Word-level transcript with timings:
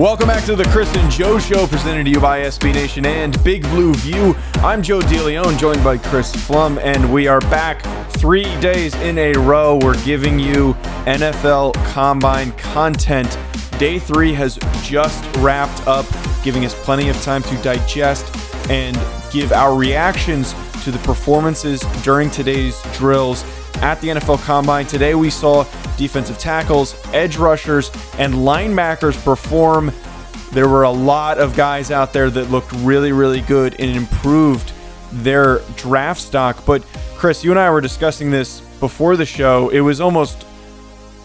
Welcome 0.00 0.28
back 0.28 0.46
to 0.46 0.56
the 0.56 0.64
Chris 0.64 0.90
and 0.96 1.12
Joe 1.12 1.38
Show, 1.38 1.66
presented 1.66 2.04
to 2.04 2.10
you 2.10 2.20
by 2.20 2.40
SB 2.40 2.72
Nation 2.72 3.04
and 3.04 3.36
Big 3.44 3.60
Blue 3.64 3.92
View. 3.96 4.34
I'm 4.54 4.82
Joe 4.82 5.00
DeLeon, 5.00 5.58
joined 5.58 5.84
by 5.84 5.98
Chris 5.98 6.34
Pflum, 6.34 6.80
and 6.82 7.12
we 7.12 7.28
are 7.28 7.40
back 7.40 7.82
three 8.12 8.44
days 8.60 8.94
in 8.94 9.18
a 9.18 9.34
row. 9.34 9.78
We're 9.82 10.02
giving 10.02 10.38
you 10.38 10.72
NFL 11.04 11.74
Combine 11.92 12.52
content. 12.52 13.38
Day 13.78 13.98
three 13.98 14.32
has 14.32 14.58
just 14.82 15.22
wrapped 15.36 15.86
up, 15.86 16.06
giving 16.42 16.64
us 16.64 16.74
plenty 16.82 17.10
of 17.10 17.22
time 17.22 17.42
to 17.42 17.56
digest 17.62 18.34
and 18.70 18.98
give 19.30 19.52
our 19.52 19.76
reactions 19.76 20.54
to 20.82 20.90
the 20.90 20.98
performances 21.00 21.82
during 22.02 22.30
today's 22.30 22.80
drills 22.94 23.44
at 23.82 24.00
the 24.00 24.08
NFL 24.08 24.42
Combine. 24.44 24.86
Today 24.86 25.14
we 25.14 25.30
saw 25.30 25.64
defensive 25.96 26.38
tackles, 26.38 26.94
edge 27.12 27.36
rushers, 27.36 27.90
and 28.18 28.34
linebackers 28.34 29.22
perform. 29.24 29.92
There 30.52 30.68
were 30.68 30.82
a 30.82 30.90
lot 30.90 31.38
of 31.38 31.56
guys 31.56 31.90
out 31.90 32.12
there 32.12 32.30
that 32.30 32.50
looked 32.50 32.72
really, 32.72 33.12
really 33.12 33.40
good 33.40 33.76
and 33.78 33.96
improved 33.96 34.72
their 35.12 35.60
draft 35.76 36.20
stock. 36.20 36.64
But 36.66 36.84
Chris, 37.16 37.42
you 37.42 37.50
and 37.50 37.60
I 37.60 37.70
were 37.70 37.80
discussing 37.80 38.30
this 38.30 38.60
before 38.80 39.16
the 39.16 39.26
show. 39.26 39.68
It 39.70 39.80
was 39.80 40.00
almost 40.00 40.46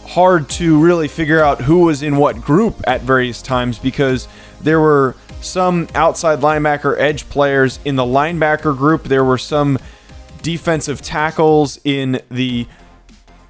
hard 0.06 0.48
to 0.50 0.80
really 0.80 1.08
figure 1.08 1.44
out 1.44 1.61
who 1.61 1.80
was 1.80 2.03
in 2.03 2.16
what 2.17 2.39
group 2.39 2.81
at 2.88 3.02
various 3.02 3.42
times 3.42 3.80
because 3.80 4.28
there 4.61 4.80
were 4.80 5.16
some 5.42 5.88
outside 5.95 6.39
linebacker 6.39 6.98
edge 7.00 7.27
players 7.30 7.80
in 7.86 7.95
the 7.95 8.04
linebacker 8.04 8.76
group. 8.77 9.04
There 9.04 9.23
were 9.23 9.37
some 9.37 9.77
defensive 10.45 11.02
tackles 11.02 11.80
in 11.83 12.22
the 12.30 12.67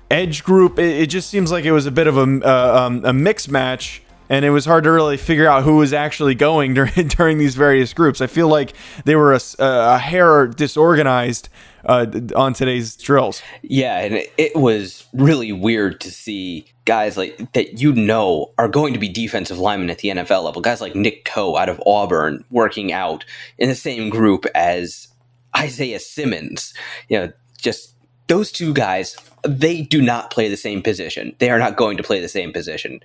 edge 0.09 0.45
group. 0.45 0.79
It, 0.79 1.01
it 1.01 1.05
just 1.07 1.29
seems 1.29 1.51
like 1.51 1.65
it 1.65 1.73
was 1.73 1.85
a 1.85 1.91
bit 1.91 2.07
of 2.07 2.17
a, 2.17 2.21
uh, 2.21 2.85
um, 2.85 3.03
a 3.03 3.11
mix 3.11 3.49
match, 3.49 4.01
and 4.29 4.45
it 4.45 4.49
was 4.51 4.63
hard 4.63 4.85
to 4.85 4.91
really 4.91 5.17
figure 5.17 5.45
out 5.45 5.63
who 5.63 5.75
was 5.75 5.91
actually 5.91 6.35
going 6.35 6.73
during 6.73 7.09
during 7.09 7.37
these 7.37 7.53
various 7.53 7.93
groups. 7.93 8.21
I 8.21 8.27
feel 8.27 8.47
like 8.47 8.73
they 9.03 9.17
were 9.17 9.33
a, 9.33 9.41
a 9.59 9.97
hair 9.97 10.47
disorganized 10.47 11.49
uh, 11.85 12.05
on 12.33 12.53
today's 12.53 12.95
drills. 12.95 13.41
Yeah, 13.61 13.99
and 13.99 14.23
it, 14.37 14.55
was 14.55 15.05
really 15.11 15.51
weird 15.51 15.99
to 15.99 16.11
see 16.11 16.65
guys 16.85 17.17
like 17.17 17.51
that 17.51 17.81
you 17.81 17.91
know 17.91 18.53
are 18.57 18.69
going 18.69 18.93
to 18.93 18.99
be 18.99 19.09
defensive 19.09 19.59
linemen 19.59 19.89
at 19.89 19.97
the 19.97 20.07
NFL 20.07 20.45
level. 20.45 20.61
Guys 20.61 20.79
like 20.79 20.95
Nick 20.95 21.25
Coe 21.25 21.57
out 21.57 21.67
of 21.67 21.83
Auburn 21.85 22.45
working 22.51 22.93
out 22.93 23.25
in 23.57 23.67
the 23.67 23.75
same 23.75 24.09
group 24.09 24.45
as 24.55 25.09
Isaiah 25.57 25.99
Simmons. 25.99 26.73
You 27.09 27.19
know, 27.19 27.33
just 27.57 27.95
those 28.27 28.51
two 28.51 28.73
guys, 28.73 29.17
they 29.43 29.81
do 29.81 30.01
not 30.01 30.31
play 30.31 30.49
the 30.49 30.57
same 30.57 30.81
position. 30.81 31.35
They 31.39 31.49
are 31.49 31.59
not 31.59 31.77
going 31.77 31.97
to 31.97 32.03
play 32.03 32.19
the 32.19 32.27
same 32.27 32.51
position. 32.51 32.99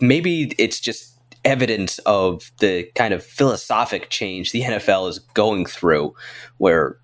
Maybe 0.00 0.54
it's 0.58 0.80
just 0.80 1.14
evidence 1.44 1.98
of 2.00 2.50
the 2.58 2.84
kind 2.94 3.14
of 3.14 3.24
philosophic 3.24 4.10
change 4.10 4.50
the 4.52 4.62
NFL 4.62 5.08
is 5.08 5.20
going 5.20 5.64
through, 5.64 6.14
where 6.58 6.98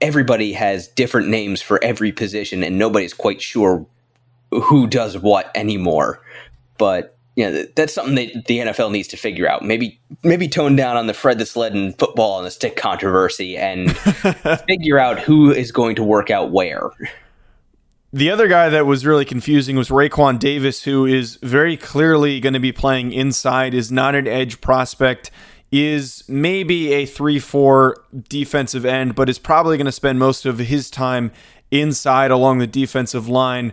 everybody 0.00 0.52
has 0.52 0.88
different 0.88 1.28
names 1.28 1.62
for 1.62 1.82
every 1.82 2.12
position 2.12 2.62
and 2.62 2.78
nobody's 2.78 3.14
quite 3.14 3.40
sure 3.40 3.86
who 4.50 4.86
does 4.86 5.18
what 5.18 5.50
anymore. 5.56 6.20
But 6.76 7.13
you 7.36 7.44
know, 7.44 7.64
that's 7.74 7.92
something 7.92 8.14
that 8.14 8.44
the 8.46 8.58
NFL 8.58 8.92
needs 8.92 9.08
to 9.08 9.16
figure 9.16 9.48
out. 9.48 9.64
Maybe 9.64 10.00
maybe 10.22 10.48
tone 10.48 10.76
down 10.76 10.96
on 10.96 11.06
the 11.06 11.14
Fred 11.14 11.38
the 11.38 11.46
Sled 11.46 11.74
and 11.74 11.96
football 11.98 12.38
and 12.38 12.46
the 12.46 12.50
stick 12.50 12.76
controversy 12.76 13.56
and 13.56 13.96
figure 14.68 14.98
out 14.98 15.18
who 15.18 15.50
is 15.50 15.72
going 15.72 15.96
to 15.96 16.04
work 16.04 16.30
out 16.30 16.52
where. 16.52 16.90
The 18.12 18.30
other 18.30 18.46
guy 18.46 18.68
that 18.68 18.86
was 18.86 19.04
really 19.04 19.24
confusing 19.24 19.74
was 19.74 19.88
Raekwon 19.88 20.38
Davis, 20.38 20.84
who 20.84 21.04
is 21.04 21.36
very 21.42 21.76
clearly 21.76 22.38
going 22.38 22.52
to 22.52 22.60
be 22.60 22.70
playing 22.70 23.12
inside, 23.12 23.74
is 23.74 23.90
not 23.90 24.14
an 24.14 24.28
edge 24.28 24.60
prospect, 24.60 25.32
is 25.72 26.22
maybe 26.28 26.92
a 26.92 27.06
3 27.06 27.40
4 27.40 27.96
defensive 28.28 28.84
end, 28.84 29.16
but 29.16 29.28
is 29.28 29.40
probably 29.40 29.76
going 29.76 29.86
to 29.86 29.92
spend 29.92 30.20
most 30.20 30.46
of 30.46 30.60
his 30.60 30.88
time 30.88 31.32
inside 31.72 32.30
along 32.30 32.58
the 32.58 32.68
defensive 32.68 33.28
line 33.28 33.72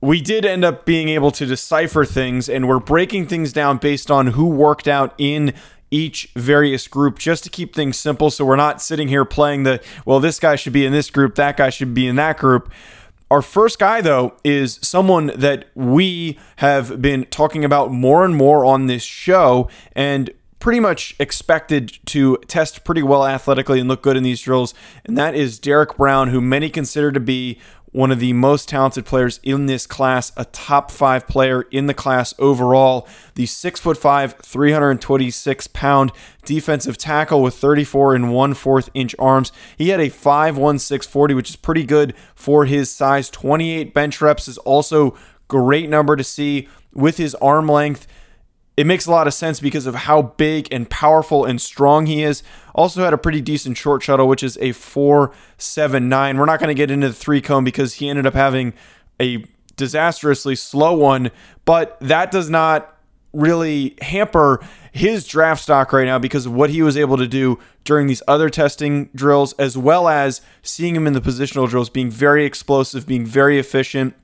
we 0.00 0.20
did 0.20 0.44
end 0.44 0.64
up 0.64 0.86
being 0.86 1.08
able 1.08 1.30
to 1.32 1.46
decipher 1.46 2.04
things 2.04 2.48
and 2.48 2.66
we're 2.66 2.78
breaking 2.78 3.26
things 3.26 3.52
down 3.52 3.78
based 3.78 4.10
on 4.10 4.28
who 4.28 4.46
worked 4.46 4.88
out 4.88 5.14
in 5.18 5.52
each 5.90 6.30
various 6.34 6.88
group 6.88 7.18
just 7.18 7.44
to 7.44 7.50
keep 7.50 7.74
things 7.74 7.98
simple. 7.98 8.30
So 8.30 8.44
we're 8.44 8.56
not 8.56 8.80
sitting 8.80 9.08
here 9.08 9.24
playing 9.24 9.64
the 9.64 9.82
well 10.06 10.20
this 10.20 10.38
guy 10.38 10.56
should 10.56 10.72
be 10.72 10.86
in 10.86 10.92
this 10.92 11.10
group 11.10 11.34
that 11.34 11.56
guy 11.56 11.70
should 11.70 11.94
be 11.94 12.06
in 12.06 12.16
that 12.16 12.38
group. 12.38 12.72
Our 13.30 13.42
first 13.42 13.78
guy 13.78 14.00
though 14.00 14.34
is 14.42 14.78
someone 14.82 15.32
that 15.34 15.66
we 15.74 16.38
have 16.56 17.02
been 17.02 17.26
talking 17.26 17.64
about 17.64 17.92
more 17.92 18.24
and 18.24 18.34
more 18.34 18.64
on 18.64 18.86
this 18.86 19.02
show 19.02 19.68
and 19.92 20.30
pretty 20.60 20.78
much 20.78 21.16
expected 21.18 21.98
to 22.04 22.36
test 22.46 22.84
pretty 22.84 23.02
well 23.02 23.26
athletically 23.26 23.80
and 23.80 23.88
look 23.88 24.02
good 24.02 24.16
in 24.16 24.22
these 24.22 24.42
drills. 24.42 24.74
And 25.04 25.16
that 25.16 25.34
is 25.34 25.58
Derrick 25.58 25.96
Brown 25.96 26.28
who 26.28 26.40
many 26.40 26.70
consider 26.70 27.10
to 27.10 27.20
be 27.20 27.58
one 27.92 28.10
of 28.12 28.20
the 28.20 28.32
most 28.32 28.68
talented 28.68 29.04
players 29.04 29.40
in 29.42 29.66
this 29.66 29.86
class, 29.86 30.32
a 30.36 30.44
top 30.46 30.90
five 30.90 31.26
player 31.26 31.62
in 31.70 31.86
the 31.86 31.94
class 31.94 32.32
overall. 32.38 33.08
The 33.34 33.46
six 33.46 33.80
foot 33.80 33.96
five, 33.96 34.34
326 34.34 35.66
pound 35.68 36.12
defensive 36.44 36.96
tackle 36.96 37.42
with 37.42 37.54
34 37.54 38.14
and 38.14 38.32
one 38.32 38.54
fourth 38.54 38.90
inch 38.94 39.14
arms. 39.18 39.52
He 39.76 39.88
had 39.88 40.00
a 40.00 40.10
5.1640, 40.10 41.34
which 41.34 41.50
is 41.50 41.56
pretty 41.56 41.84
good 41.84 42.14
for 42.34 42.64
his 42.64 42.90
size. 42.90 43.28
28 43.30 43.92
bench 43.92 44.20
reps 44.20 44.48
is 44.48 44.58
also 44.58 45.16
great 45.48 45.88
number 45.88 46.16
to 46.16 46.24
see 46.24 46.68
with 46.94 47.16
his 47.16 47.34
arm 47.36 47.68
length 47.68 48.06
it 48.80 48.86
makes 48.86 49.04
a 49.04 49.10
lot 49.10 49.26
of 49.26 49.34
sense 49.34 49.60
because 49.60 49.84
of 49.84 49.94
how 49.94 50.22
big 50.22 50.66
and 50.72 50.88
powerful 50.88 51.44
and 51.44 51.60
strong 51.60 52.06
he 52.06 52.22
is. 52.22 52.42
Also 52.74 53.04
had 53.04 53.12
a 53.12 53.18
pretty 53.18 53.42
decent 53.42 53.76
short 53.76 54.02
shuttle, 54.02 54.26
which 54.26 54.42
is 54.42 54.56
a 54.56 54.70
4.79. 54.70 56.38
We're 56.38 56.46
not 56.46 56.60
going 56.60 56.68
to 56.68 56.74
get 56.74 56.90
into 56.90 57.08
the 57.08 57.12
three 57.12 57.42
cone 57.42 57.62
because 57.62 57.96
he 57.96 58.08
ended 58.08 58.24
up 58.24 58.32
having 58.32 58.72
a 59.20 59.44
disastrously 59.76 60.56
slow 60.56 60.94
one, 60.94 61.30
but 61.66 61.98
that 62.00 62.30
does 62.30 62.48
not 62.48 62.96
really 63.34 63.98
hamper 64.00 64.64
his 64.92 65.26
draft 65.26 65.62
stock 65.62 65.92
right 65.92 66.06
now 66.06 66.18
because 66.18 66.46
of 66.46 66.54
what 66.54 66.70
he 66.70 66.80
was 66.80 66.96
able 66.96 67.18
to 67.18 67.28
do 67.28 67.58
during 67.84 68.06
these 68.06 68.22
other 68.26 68.48
testing 68.48 69.10
drills, 69.14 69.52
as 69.58 69.76
well 69.76 70.08
as 70.08 70.40
seeing 70.62 70.96
him 70.96 71.06
in 71.06 71.12
the 71.12 71.20
positional 71.20 71.68
drills 71.68 71.90
being 71.90 72.10
very 72.10 72.46
explosive, 72.46 73.06
being 73.06 73.26
very 73.26 73.58
efficient, 73.58 74.14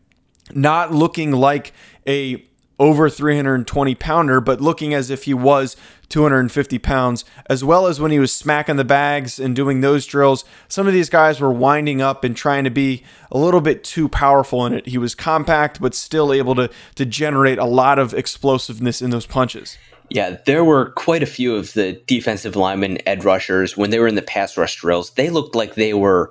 not 0.55 0.95
looking 0.95 1.31
like 1.31 1.75
a 2.07 2.43
over 2.79 3.09
320 3.09 3.95
pounder, 3.95 4.41
but 4.41 4.61
looking 4.61 4.93
as 4.93 5.11
if 5.11 5.25
he 5.25 5.35
was 5.35 5.77
250 6.09 6.79
pounds, 6.79 7.25
as 7.49 7.65
well 7.65 7.87
as 7.87 8.01
when 8.01 8.11
he 8.11 8.19
was 8.19 8.33
smacking 8.33 8.77
the 8.77 8.85
bags 8.85 9.41
and 9.41 9.57
doing 9.57 9.81
those 9.81 10.07
drills. 10.07 10.45
Some 10.69 10.87
of 10.87 10.93
these 10.93 11.11
guys 11.11 11.41
were 11.41 11.53
winding 11.53 12.01
up 12.01 12.23
and 12.23 12.37
trying 12.37 12.65
to 12.65 12.71
be 12.71 13.03
a 13.31 13.39
little 13.39 13.61
bit 13.61 13.83
too 13.83 14.09
powerful 14.09 14.65
in 14.67 14.73
it. 14.73 14.87
He 14.87 14.99
was 14.99 15.15
compact, 15.15 15.81
but 15.81 15.95
still 15.95 16.33
able 16.33 16.55
to, 16.55 16.71
to 16.97 17.07
generate 17.07 17.59
a 17.59 17.65
lot 17.65 17.99
of 17.99 18.15
explosiveness 18.15 19.03
in 19.03 19.11
those 19.11 19.27
punches. 19.27 19.79
Yeah, 20.09 20.37
there 20.47 20.65
were 20.65 20.91
quite 20.91 21.23
a 21.23 21.27
few 21.27 21.57
of 21.57 21.73
the 21.73 22.01
defensive 22.07 22.55
linemen, 22.55 22.99
edge 23.07 23.25
rushers, 23.25 23.77
when 23.77 23.91
they 23.91 23.99
were 23.99 24.07
in 24.07 24.15
the 24.15 24.23
pass 24.23 24.57
rush 24.57 24.77
drills, 24.77 25.11
they 25.13 25.31
looked 25.31 25.57
like 25.57 25.75
they 25.75 25.95
were 25.95 26.31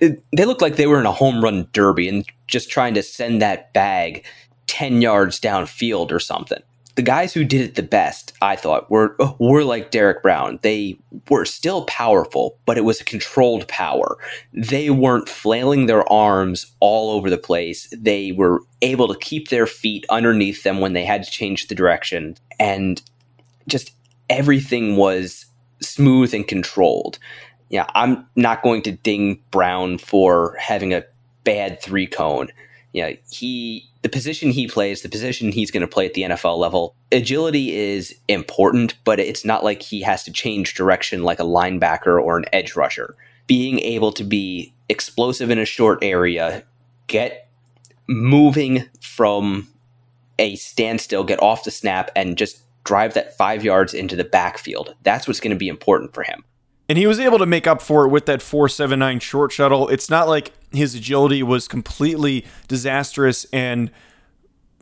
they 0.00 0.44
looked 0.44 0.62
like 0.62 0.76
they 0.76 0.86
were 0.86 1.00
in 1.00 1.06
a 1.06 1.12
home 1.12 1.42
run 1.42 1.66
derby 1.72 2.08
and 2.08 2.24
just 2.46 2.70
trying 2.70 2.94
to 2.94 3.02
send 3.02 3.42
that 3.42 3.72
bag 3.72 4.24
10 4.68 5.02
yards 5.02 5.40
downfield 5.40 6.12
or 6.12 6.20
something. 6.20 6.62
The 6.94 7.02
guys 7.02 7.32
who 7.32 7.44
did 7.44 7.60
it 7.60 7.74
the 7.76 7.82
best, 7.84 8.32
I 8.42 8.56
thought, 8.56 8.90
were 8.90 9.16
were 9.38 9.62
like 9.62 9.92
Derrick 9.92 10.20
Brown. 10.20 10.58
They 10.62 10.98
were 11.30 11.44
still 11.44 11.84
powerful, 11.84 12.58
but 12.66 12.76
it 12.76 12.84
was 12.84 13.00
a 13.00 13.04
controlled 13.04 13.68
power. 13.68 14.18
They 14.52 14.90
weren't 14.90 15.28
flailing 15.28 15.86
their 15.86 16.10
arms 16.10 16.74
all 16.80 17.12
over 17.12 17.30
the 17.30 17.38
place. 17.38 17.88
They 17.96 18.32
were 18.32 18.62
able 18.82 19.06
to 19.08 19.18
keep 19.18 19.48
their 19.48 19.66
feet 19.66 20.06
underneath 20.10 20.64
them 20.64 20.80
when 20.80 20.92
they 20.92 21.04
had 21.04 21.22
to 21.22 21.30
change 21.30 21.68
the 21.68 21.76
direction 21.76 22.36
and 22.58 23.00
just 23.68 23.92
everything 24.28 24.96
was 24.96 25.46
smooth 25.80 26.34
and 26.34 26.46
controlled. 26.46 27.18
Yeah, 27.68 27.86
I'm 27.94 28.26
not 28.34 28.62
going 28.62 28.82
to 28.82 28.92
ding 28.92 29.40
Brown 29.50 29.98
for 29.98 30.56
having 30.58 30.92
a 30.92 31.04
bad 31.44 31.80
three 31.80 32.06
cone. 32.06 32.48
Yeah, 32.92 33.12
he 33.30 33.88
the 34.02 34.08
position 34.08 34.50
he 34.50 34.66
plays, 34.68 35.02
the 35.02 35.08
position 35.08 35.52
he's 35.52 35.70
going 35.70 35.80
to 35.82 35.86
play 35.86 36.06
at 36.06 36.14
the 36.14 36.22
NFL 36.22 36.58
level, 36.58 36.94
agility 37.12 37.74
is 37.76 38.16
important, 38.28 38.94
but 39.04 39.18
it's 39.18 39.44
not 39.44 39.64
like 39.64 39.82
he 39.82 40.02
has 40.02 40.24
to 40.24 40.32
change 40.32 40.74
direction 40.74 41.22
like 41.22 41.40
a 41.40 41.44
linebacker 41.44 42.22
or 42.22 42.38
an 42.38 42.46
edge 42.52 42.76
rusher. 42.76 43.16
Being 43.46 43.78
able 43.80 44.12
to 44.12 44.24
be 44.24 44.72
explosive 44.88 45.50
in 45.50 45.58
a 45.58 45.64
short 45.64 45.98
area, 46.02 46.64
get 47.08 47.48
moving 48.06 48.84
from 49.00 49.68
a 50.38 50.56
standstill, 50.56 51.24
get 51.24 51.42
off 51.42 51.64
the 51.64 51.70
snap, 51.70 52.10
and 52.14 52.38
just 52.38 52.62
drive 52.84 53.14
that 53.14 53.36
five 53.36 53.64
yards 53.64 53.92
into 53.92 54.16
the 54.16 54.24
backfield. 54.24 54.94
That's 55.02 55.26
what's 55.26 55.40
going 55.40 55.50
to 55.50 55.56
be 55.56 55.68
important 55.68 56.14
for 56.14 56.22
him. 56.22 56.44
And 56.88 56.96
he 56.96 57.06
was 57.06 57.20
able 57.20 57.38
to 57.38 57.46
make 57.46 57.66
up 57.66 57.82
for 57.82 58.04
it 58.04 58.08
with 58.08 58.26
that 58.26 58.40
479 58.40 59.20
short 59.20 59.52
shuttle. 59.52 59.88
It's 59.88 60.08
not 60.08 60.26
like 60.26 60.52
his 60.72 60.94
agility 60.94 61.42
was 61.42 61.68
completely 61.68 62.46
disastrous 62.66 63.44
and 63.52 63.90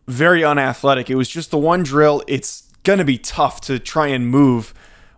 very 0.06 0.44
unathletic. 0.44 1.11
It 1.11 1.17
was 1.17 1.29
just 1.29 1.50
the 1.50 1.58
one 1.58 1.82
drill. 1.82 2.23
It's 2.29 2.70
going 2.85 3.00
to 3.00 3.05
be 3.05 3.19
tough 3.19 3.61
to 3.62 3.79
try 3.81 4.06
and 4.06 4.29
move 4.29 4.73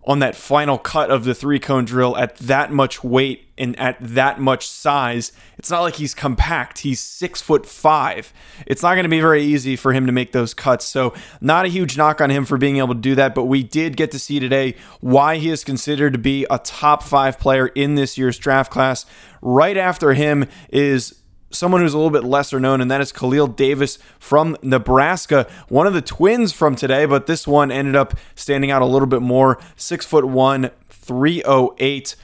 on 0.08 0.20
that 0.20 0.34
final 0.34 0.78
cut 0.78 1.10
of 1.10 1.24
the 1.24 1.34
three 1.34 1.58
cone 1.58 1.84
drill 1.84 2.16
at 2.16 2.34
that 2.38 2.72
much 2.72 3.04
weight 3.04 3.46
and 3.58 3.78
at 3.78 3.98
that 4.00 4.40
much 4.40 4.66
size. 4.66 5.32
It's 5.58 5.70
not 5.70 5.82
like 5.82 5.96
he's 5.96 6.14
compact. 6.14 6.78
He's 6.78 6.98
six 6.98 7.42
foot 7.42 7.66
five. 7.66 8.32
It's 8.66 8.82
not 8.82 8.94
going 8.94 9.02
to 9.02 9.10
be 9.10 9.20
very 9.20 9.42
easy 9.42 9.76
for 9.76 9.92
him 9.92 10.06
to 10.06 10.12
make 10.12 10.32
those 10.32 10.54
cuts. 10.54 10.86
So, 10.86 11.12
not 11.42 11.66
a 11.66 11.68
huge 11.68 11.98
knock 11.98 12.22
on 12.22 12.30
him 12.30 12.46
for 12.46 12.56
being 12.56 12.78
able 12.78 12.94
to 12.94 13.00
do 13.00 13.14
that. 13.16 13.34
But 13.34 13.44
we 13.44 13.62
did 13.62 13.98
get 13.98 14.10
to 14.12 14.18
see 14.18 14.40
today 14.40 14.76
why 15.00 15.36
he 15.36 15.50
is 15.50 15.62
considered 15.62 16.14
to 16.14 16.18
be 16.18 16.46
a 16.50 16.58
top 16.58 17.02
five 17.02 17.38
player 17.38 17.66
in 17.66 17.94
this 17.94 18.16
year's 18.16 18.38
draft 18.38 18.72
class. 18.72 19.04
Right 19.42 19.76
after 19.76 20.14
him 20.14 20.46
is 20.70 21.20
someone 21.50 21.80
who's 21.80 21.94
a 21.94 21.98
little 21.98 22.10
bit 22.10 22.24
lesser 22.24 22.60
known, 22.60 22.80
and 22.80 22.90
that 22.90 23.00
is 23.00 23.12
Khalil 23.12 23.46
Davis 23.46 23.98
from 24.18 24.56
Nebraska, 24.62 25.46
one 25.68 25.86
of 25.86 25.94
the 25.94 26.02
twins 26.02 26.52
from 26.52 26.74
today, 26.74 27.06
but 27.06 27.26
this 27.26 27.46
one 27.46 27.70
ended 27.70 27.96
up 27.96 28.14
standing 28.34 28.70
out 28.70 28.82
a 28.82 28.86
little 28.86 29.08
bit 29.08 29.22
more. 29.22 29.58
Six 29.76 30.04
foot 30.04 30.26
one, 30.26 30.70
308. 30.88 32.16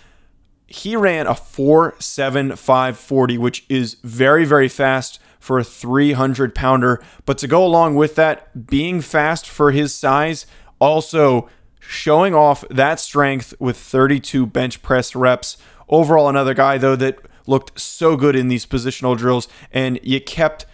He 0.67 0.97
ran 0.97 1.26
a 1.26 1.35
4.7540, 1.35 3.38
which 3.38 3.65
is 3.69 3.94
very, 4.03 4.44
very 4.44 4.69
fast 4.69 5.21
for 5.38 5.59
a 5.59 5.65
300 5.65 6.55
pounder. 6.55 7.03
But 7.27 7.38
to 7.38 7.47
go 7.47 7.65
along 7.65 7.97
with 7.97 8.15
that, 8.17 8.67
being 8.67 9.00
fast 9.00 9.49
for 9.49 9.73
his 9.73 9.94
size, 9.94 10.47
also 10.79 11.49
showing 11.79 12.35
off 12.35 12.65
that 12.70 12.99
strength 12.99 13.55
with 13.59 13.77
32 13.77 14.47
bench 14.47 14.82
press 14.82 15.15
reps. 15.15 15.59
Overall, 15.88 16.29
another 16.29 16.55
guy, 16.55 16.79
though, 16.79 16.97
that 16.97 17.19
looked 17.46 17.79
so 17.81 18.17
good 18.17 18.37
in 18.37 18.49
these 18.49 18.67
positional 18.67 19.17
drills, 19.17 19.49
and 19.73 19.99
you 20.02 20.20
kept 20.20 20.67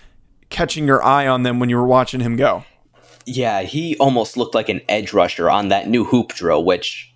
catching 0.48 0.86
your 0.86 1.02
eye 1.02 1.26
on 1.26 1.42
them 1.42 1.60
when 1.60 1.68
you 1.68 1.76
were 1.76 1.86
watching 1.86 2.20
him 2.20 2.36
go. 2.36 2.64
Yeah, 3.26 3.62
he 3.62 3.96
almost 3.98 4.36
looked 4.36 4.54
like 4.54 4.68
an 4.68 4.80
edge 4.88 5.12
rusher 5.12 5.50
on 5.50 5.68
that 5.68 5.88
new 5.88 6.04
hoop 6.04 6.32
drill, 6.32 6.64
which 6.64 7.12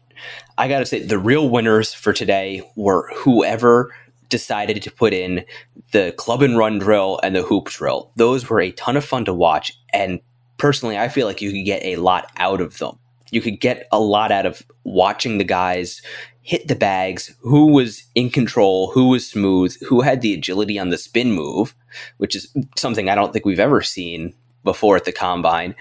I 0.57 0.69
got 0.69 0.79
to 0.81 0.87
say, 0.87 1.01
the 1.01 1.19
real 1.19 1.49
winners 1.49 1.93
for 1.93 2.13
today 2.13 2.63
were 2.77 3.11
whoever 3.15 3.95
decided 4.29 4.83
to 4.83 4.91
put 4.91 5.13
in 5.13 5.45
the 5.93 6.13
club 6.17 6.43
and 6.43 6.57
run 6.57 6.79
drill 6.79 7.21
and 7.23 7.35
the 7.35 7.43
hoop 7.43 7.67
drill. 7.67 8.11
Those 8.17 8.49
were 8.49 8.61
a 8.61 8.73
ton 8.73 8.97
of 8.97 9.05
fun 9.05 9.25
to 9.27 9.35
watch. 9.35 9.73
And 9.93 10.21
personally, 10.57 10.99
I 10.99 11.09
feel 11.09 11.27
like 11.27 11.43
you 11.43 11.53
could 11.53 11.65
get 11.65 11.85
a 11.85 11.97
lot 11.97 12.31
out 12.37 12.61
of 12.61 12.79
them. 12.79 12.99
You 13.31 13.41
could 13.41 13.61
get 13.61 13.89
a 13.91 13.99
lot 13.99 14.31
out 14.31 14.47
of 14.47 14.65
watching 14.85 15.39
the 15.39 15.45
guys 15.45 16.03
hit 16.45 16.69
the 16.69 16.77
bags, 16.77 17.35
who 17.41 17.69
was 17.69 18.05
in 18.15 18.29
control, 18.29 18.93
who 18.93 19.09
was 19.09 19.29
smooth, 19.29 19.75
who 19.89 20.03
had 20.03 20.21
the 20.21 20.35
agility 20.35 20.79
on 20.79 20.91
the 20.91 20.99
spin 20.99 21.33
move, 21.33 21.75
which 22.19 22.37
is 22.37 22.55
something 22.77 23.09
I 23.09 23.15
don't 23.15 23.33
think 23.33 23.47
we've 23.47 23.59
ever 23.59 23.81
seen 23.81 24.35
before 24.63 24.95
at 24.95 25.07
the 25.07 25.13
combine. 25.13 25.75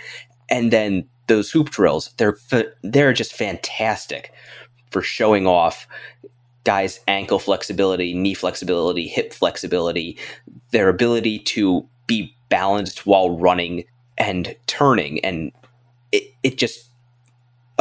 And 0.50 0.72
then 0.72 1.06
those 1.28 1.52
hoop 1.52 1.70
drills, 1.70 2.12
they're 2.18 2.38
they're 2.82 3.14
just 3.14 3.34
fantastic 3.34 4.34
for 4.90 5.02
showing 5.02 5.46
off 5.46 5.86
guys' 6.64 7.02
ankle 7.10 7.40
flexibility, 7.40 8.14
knee 8.14 8.34
flexibility, 8.34 9.08
hip 9.10 9.34
flexibility, 9.34 10.18
their 10.72 10.88
ability 10.88 11.40
to 11.40 11.86
be 12.08 12.34
balanced 12.48 13.06
while 13.06 13.38
running 13.38 13.84
and 14.18 14.56
turning 14.68 15.20
and 15.26 15.52
it, 16.12 16.24
it 16.44 16.58
just 16.58 16.88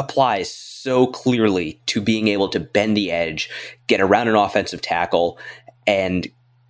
applies 0.03 0.53
so 0.53 1.07
clearly 1.07 1.81
to 1.87 2.01
being 2.01 2.29
able 2.29 2.49
to 2.49 2.61
bend 2.61 2.97
the 2.97 3.11
edge, 3.11 3.49
get 3.87 4.01
around 4.01 4.29
an 4.29 4.35
offensive 4.35 4.83
tackle, 4.83 5.39
and 5.87 6.29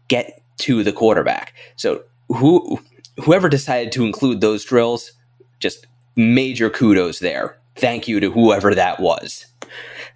get 0.08 0.42
to 0.58 0.84
the 0.84 0.92
quarterback. 0.92 1.54
So 1.76 2.02
who 2.28 2.78
whoever 3.24 3.48
decided 3.48 3.92
to 3.92 4.04
include 4.04 4.40
those 4.40 4.64
drills, 4.64 5.12
just 5.60 5.86
major 6.16 6.68
kudos 6.70 7.18
there. 7.18 7.58
Thank 7.76 8.06
you 8.06 8.20
to 8.20 8.30
whoever 8.30 8.74
that 8.74 9.00
was. 9.00 9.46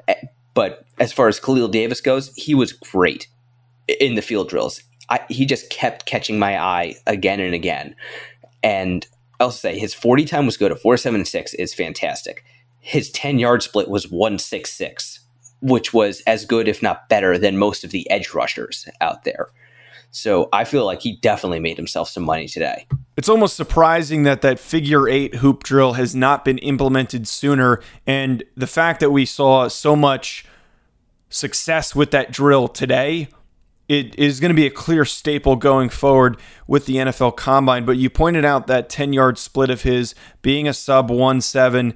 Eh, 0.09 0.15
but 0.55 0.85
as 0.99 1.13
far 1.13 1.29
as 1.29 1.41
Khalil 1.41 1.69
Davis 1.69 2.01
goes, 2.01 2.35
he 2.37 2.55
was 2.55 2.73
great 2.73 3.29
in 4.01 4.15
the 4.15 4.23
field 4.23 4.49
drills. 4.49 4.83
I, 5.09 5.21
he 5.29 5.47
just 5.47 5.71
kept 5.71 6.07
catching 6.07 6.39
my 6.39 6.61
eye 6.61 6.97
again 7.07 7.41
and 7.41 7.55
again. 7.55 7.95
And 8.63 9.07
I'll 9.39 9.51
say 9.51 9.79
his 9.79 9.95
40 9.95 10.25
time 10.25 10.47
was 10.47 10.57
good. 10.57 10.73
A 10.73 10.77
476 10.77 11.55
is 11.55 11.73
fantastic 11.75 12.45
his 12.87 13.11
10 13.11 13.41
yard 13.41 13.65
split 13.65 13.89
was 13.89 14.09
166, 14.13 15.19
which 15.61 15.93
was 15.93 16.21
as 16.21 16.45
good, 16.45 16.69
if 16.69 16.85
not 16.85 17.09
better, 17.09 17.37
than 17.37 17.59
most 17.59 17.83
of 17.83 17.91
the 17.91 18.09
edge 18.09 18.33
rushers 18.33 18.89
out 19.01 19.25
there. 19.25 19.49
So 20.13 20.49
I 20.53 20.63
feel 20.63 20.87
like 20.87 21.01
he 21.01 21.17
definitely 21.17 21.59
made 21.59 21.79
himself 21.79 22.09
some 22.09 22.23
money 22.23 22.47
today. 22.47 22.87
It's 23.17 23.29
almost 23.29 23.57
surprising 23.57 24.23
that 24.23 24.41
that 24.43 24.61
figure 24.61 25.09
eight 25.09 25.37
hoop 25.37 25.65
drill 25.65 25.95
has 25.95 26.15
not 26.15 26.45
been 26.45 26.59
implemented 26.59 27.27
sooner. 27.27 27.81
And 28.07 28.45
the 28.57 28.69
fact 28.69 29.01
that 29.01 29.11
we 29.11 29.27
saw 29.27 29.67
so 29.67 29.97
much 29.97 30.47
success 31.29 31.93
with 31.93 32.13
that 32.13 32.31
drill 32.31 32.69
today, 32.69 33.27
it 33.89 34.17
is 34.17 34.39
going 34.39 34.51
to 34.51 34.55
be 34.55 34.67
a 34.67 34.71
clear 34.71 35.05
staple 35.05 35.57
going 35.57 35.89
forward 35.89 36.37
with 36.69 36.87
the 36.87 36.97
NFL 36.97 37.37
combine. 37.37 37.85
But 37.85 37.97
you 37.97 38.11
pointed 38.11 38.45
out 38.45 38.69
that 38.69 38.89
10 38.89 39.13
yard 39.13 39.39
split 39.39 39.71
of 39.71 39.83
his 39.83 40.15
being 40.41 40.69
a 40.69 40.73
sub 40.73 41.11
1 41.11 41.41
7 41.41 41.93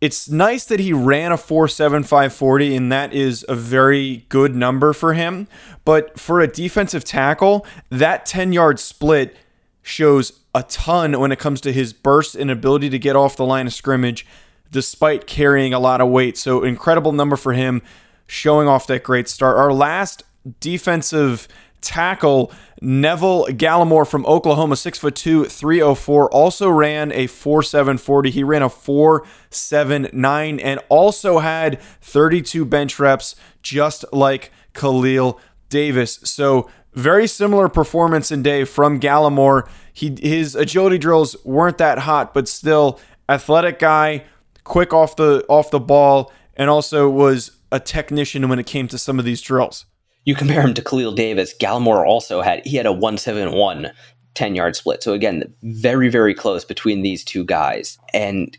it's 0.00 0.30
nice 0.30 0.64
that 0.64 0.80
he 0.80 0.92
ran 0.92 1.30
a 1.30 1.36
4.7540 1.36 2.76
and 2.76 2.90
that 2.90 3.12
is 3.12 3.44
a 3.48 3.54
very 3.54 4.24
good 4.28 4.54
number 4.54 4.92
for 4.92 5.14
him 5.14 5.46
but 5.84 6.18
for 6.18 6.40
a 6.40 6.46
defensive 6.46 7.04
tackle 7.04 7.66
that 7.90 8.24
10 8.26 8.52
yard 8.52 8.80
split 8.80 9.36
shows 9.82 10.40
a 10.54 10.62
ton 10.64 11.18
when 11.18 11.32
it 11.32 11.38
comes 11.38 11.60
to 11.60 11.72
his 11.72 11.92
burst 11.92 12.34
and 12.34 12.50
ability 12.50 12.90
to 12.90 12.98
get 12.98 13.16
off 13.16 13.36
the 13.36 13.44
line 13.44 13.66
of 13.66 13.72
scrimmage 13.72 14.26
despite 14.70 15.26
carrying 15.26 15.74
a 15.74 15.80
lot 15.80 16.00
of 16.00 16.08
weight. 16.08 16.36
So 16.36 16.62
incredible 16.62 17.12
number 17.12 17.36
for 17.36 17.52
him 17.52 17.82
showing 18.26 18.68
off 18.68 18.86
that 18.86 19.02
great 19.02 19.28
start. 19.28 19.56
Our 19.56 19.72
last 19.72 20.22
defensive 20.60 21.48
tackle 21.80 22.52
Neville 22.80 23.46
Gallimore 23.46 24.06
from 24.06 24.24
Oklahoma, 24.26 24.74
6'2, 24.74 25.50
304, 25.50 26.30
also 26.30 26.70
ran 26.70 27.12
a 27.12 27.26
4'740. 27.26 28.30
He 28.30 28.42
ran 28.42 28.62
a 28.62 28.68
4'7'9 28.68 30.60
and 30.62 30.80
also 30.88 31.38
had 31.38 31.80
32 32.00 32.64
bench 32.64 32.98
reps, 32.98 33.36
just 33.62 34.04
like 34.12 34.50
Khalil 34.72 35.38
Davis. 35.68 36.20
So 36.24 36.70
very 36.94 37.26
similar 37.26 37.68
performance 37.68 38.30
in 38.32 38.42
day 38.42 38.64
from 38.64 38.98
Gallimore. 38.98 39.68
He 39.92 40.16
his 40.20 40.54
agility 40.54 40.98
drills 40.98 41.36
weren't 41.44 41.78
that 41.78 42.00
hot, 42.00 42.34
but 42.34 42.48
still 42.48 42.98
athletic 43.28 43.78
guy, 43.78 44.24
quick 44.64 44.92
off 44.92 45.16
the 45.16 45.44
off 45.48 45.70
the 45.70 45.80
ball, 45.80 46.32
and 46.56 46.68
also 46.70 47.08
was 47.08 47.52
a 47.70 47.78
technician 47.78 48.48
when 48.48 48.58
it 48.58 48.66
came 48.66 48.88
to 48.88 48.98
some 48.98 49.18
of 49.18 49.24
these 49.24 49.40
drills. 49.40 49.84
You 50.24 50.34
compare 50.34 50.60
him 50.62 50.74
to 50.74 50.82
Khalil 50.82 51.12
Davis. 51.12 51.54
Gallimore 51.58 52.06
also 52.06 52.42
had 52.42 52.64
he 52.66 52.76
had 52.76 52.86
a 52.86 52.92
171 52.92 53.90
10 54.34 54.54
yard 54.54 54.76
split. 54.76 55.02
So 55.02 55.12
again, 55.12 55.52
very, 55.62 56.08
very 56.08 56.34
close 56.34 56.64
between 56.64 57.02
these 57.02 57.24
two 57.24 57.44
guys. 57.44 57.98
And 58.14 58.56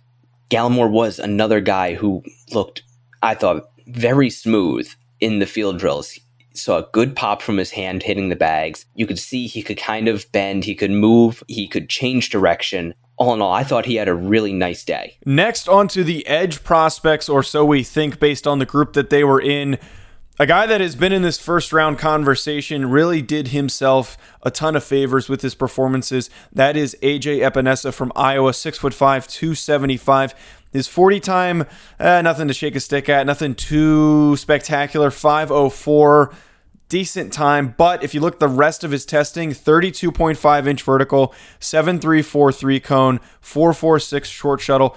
Gallimore 0.49 0.91
was 0.91 1.17
another 1.17 1.61
guy 1.61 1.93
who 1.93 2.23
looked, 2.51 2.83
I 3.21 3.35
thought, 3.35 3.69
very 3.87 4.29
smooth 4.29 4.89
in 5.19 5.39
the 5.39 5.45
field 5.45 5.79
drills. 5.79 6.19
Saw 6.53 6.79
a 6.79 6.89
good 6.91 7.15
pop 7.15 7.41
from 7.41 7.57
his 7.57 7.71
hand 7.71 8.03
hitting 8.03 8.29
the 8.29 8.35
bags. 8.35 8.85
You 8.95 9.07
could 9.07 9.19
see 9.19 9.47
he 9.47 9.63
could 9.63 9.77
kind 9.77 10.09
of 10.09 10.29
bend, 10.33 10.65
he 10.65 10.75
could 10.75 10.91
move, 10.91 11.41
he 11.47 11.67
could 11.67 11.89
change 11.89 12.29
direction. 12.29 12.93
All 13.15 13.33
in 13.33 13.41
all, 13.41 13.53
I 13.53 13.63
thought 13.63 13.85
he 13.85 13.95
had 13.95 14.09
a 14.09 14.13
really 14.13 14.51
nice 14.51 14.83
day. 14.83 15.17
Next, 15.25 15.69
on 15.69 15.87
to 15.89 16.03
the 16.03 16.27
edge 16.27 16.63
prospects, 16.63 17.29
or 17.29 17.43
so 17.43 17.63
we 17.63 17.83
think 17.83 18.19
based 18.19 18.45
on 18.45 18.59
the 18.59 18.65
group 18.65 18.93
that 18.93 19.09
they 19.09 19.23
were 19.23 19.39
in. 19.39 19.77
A 20.39 20.45
guy 20.45 20.65
that 20.65 20.81
has 20.81 20.95
been 20.95 21.11
in 21.11 21.23
this 21.23 21.37
first 21.37 21.73
round 21.73 21.99
conversation 21.99 22.89
really 22.89 23.21
did 23.21 23.49
himself 23.49 24.17
a 24.41 24.49
ton 24.49 24.77
of 24.77 24.83
favors 24.83 25.27
with 25.27 25.41
his 25.41 25.55
performances. 25.55 26.29
That 26.53 26.77
is 26.77 26.95
AJ 27.03 27.39
Epenesa 27.39 27.93
from 27.93 28.13
Iowa, 28.15 28.53
six 28.53 28.77
foot 28.77 28.93
five, 28.93 29.27
275. 29.27 30.33
His 30.71 30.87
40 30.87 31.19
time, 31.19 31.65
eh, 31.99 32.21
nothing 32.21 32.47
to 32.47 32.53
shake 32.53 32.75
a 32.75 32.79
stick 32.79 33.09
at, 33.09 33.27
nothing 33.27 33.55
too 33.55 34.37
spectacular. 34.37 35.11
504, 35.11 36.33
decent 36.87 37.33
time. 37.33 37.75
But 37.77 38.01
if 38.01 38.13
you 38.13 38.21
look 38.21 38.35
at 38.35 38.39
the 38.39 38.47
rest 38.47 38.85
of 38.85 38.91
his 38.91 39.05
testing, 39.05 39.51
32.5 39.51 40.65
inch 40.65 40.81
vertical, 40.81 41.35
7343 41.59 42.79
cone, 42.79 43.19
446 43.41 44.29
short 44.29 44.61
shuttle 44.61 44.95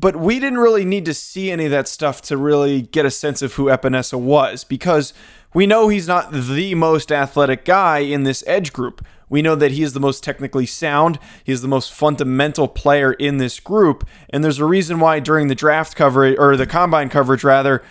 but 0.00 0.16
we 0.16 0.40
didn't 0.40 0.58
really 0.58 0.86
need 0.86 1.04
to 1.04 1.12
see 1.12 1.50
any 1.50 1.66
of 1.66 1.70
that 1.70 1.86
stuff 1.86 2.22
to 2.22 2.36
really 2.36 2.80
get 2.80 3.04
a 3.04 3.10
sense 3.10 3.42
of 3.42 3.54
who 3.54 3.66
Epenesa 3.66 4.18
was 4.18 4.64
because 4.64 5.12
we 5.52 5.66
know 5.66 5.88
he's 5.88 6.08
not 6.08 6.32
the 6.32 6.74
most 6.74 7.12
athletic 7.12 7.66
guy 7.66 7.98
in 7.98 8.22
this 8.22 8.42
edge 8.46 8.72
group. 8.72 9.04
We 9.28 9.42
know 9.42 9.54
that 9.56 9.72
he 9.72 9.82
is 9.82 9.92
the 9.92 10.00
most 10.00 10.24
technically 10.24 10.64
sound, 10.64 11.18
he 11.44 11.52
is 11.52 11.60
the 11.60 11.68
most 11.68 11.92
fundamental 11.92 12.66
player 12.66 13.12
in 13.12 13.36
this 13.36 13.60
group, 13.60 14.08
and 14.30 14.42
there's 14.42 14.58
a 14.58 14.64
reason 14.64 15.00
why 15.00 15.20
during 15.20 15.48
the 15.48 15.54
draft 15.54 15.94
coverage 15.94 16.36
or 16.38 16.56
the 16.56 16.66
combine 16.66 17.10
coverage 17.10 17.44
rather, 17.44 17.82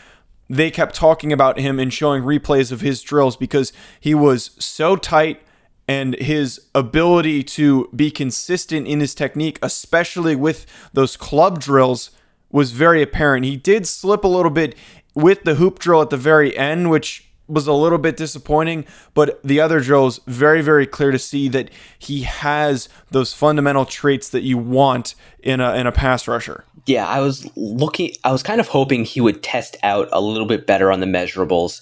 they 0.50 0.72
kept 0.72 0.96
talking 0.96 1.32
about 1.32 1.60
him 1.60 1.80
and 1.80 1.94
showing 1.94 2.24
replays 2.24 2.72
of 2.72 2.82
his 2.82 3.04
drills 3.04 3.38
because 3.38 3.72
he 4.00 4.16
was 4.16 4.51
so 4.58 4.96
tight 4.96 5.42
and 5.89 6.13
his 6.19 6.62
ability 6.75 7.41
to 7.41 7.89
be 7.96 8.12
consistent 8.12 8.88
in 8.88 9.00
his 9.00 9.15
technique, 9.15 9.58
especially 9.63 10.36
with 10.36 10.67
those 10.93 11.17
club 11.17 11.60
drills, 11.60 12.12
was 12.51 12.74
very 12.74 13.01
apparent. 13.01 13.43
He 13.43 13.58
did 13.58 13.88
slip 13.88 14.24
a 14.24 14.27
little 14.27 14.51
bit 14.51 14.75
with 15.15 15.46
the 15.46 15.55
hoop 15.55 15.79
drill 15.79 16.03
at 16.03 16.12
the 16.12 16.17
very 16.17 16.55
end, 16.55 16.91
which 16.91 17.27
was 17.48 17.65
a 17.65 17.74
little 17.74 17.98
bit 17.98 18.15
disappointing, 18.15 18.86
but 19.15 19.41
the 19.43 19.60
other 19.60 19.79
drills 19.79 20.19
very 20.27 20.62
very 20.62 20.86
clear 20.86 21.10
to 21.10 21.17
see 21.17 21.50
that 21.50 21.72
he 21.98 22.22
has 22.22 22.88
those 23.10 23.34
fundamental 23.34 23.86
traits 23.86 24.29
that 24.29 24.43
you 24.43 24.60
want 24.60 25.15
in 25.39 25.60
a 25.60 25.74
in 25.74 25.88
a 25.88 25.91
pass 25.91 26.27
rusher. 26.27 26.65
Yeah, 26.86 27.08
I 27.08 27.19
was 27.22 27.50
looking 27.55 28.12
I 28.24 28.31
was 28.31 28.43
kind 28.43 28.62
of 28.62 28.67
hoping 28.67 29.05
he 29.05 29.22
would 29.22 29.41
test 29.41 29.75
out 29.81 30.08
a 30.12 30.22
little 30.22 30.46
bit 30.46 30.67
better 30.67 30.91
on 30.91 31.00
the 31.00 31.08
measurables. 31.08 31.81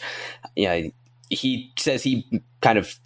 Yeah, 0.56 0.84
he 1.30 1.74
says 1.78 2.04
he 2.04 2.42
kind 2.62 2.78
of 2.78 2.98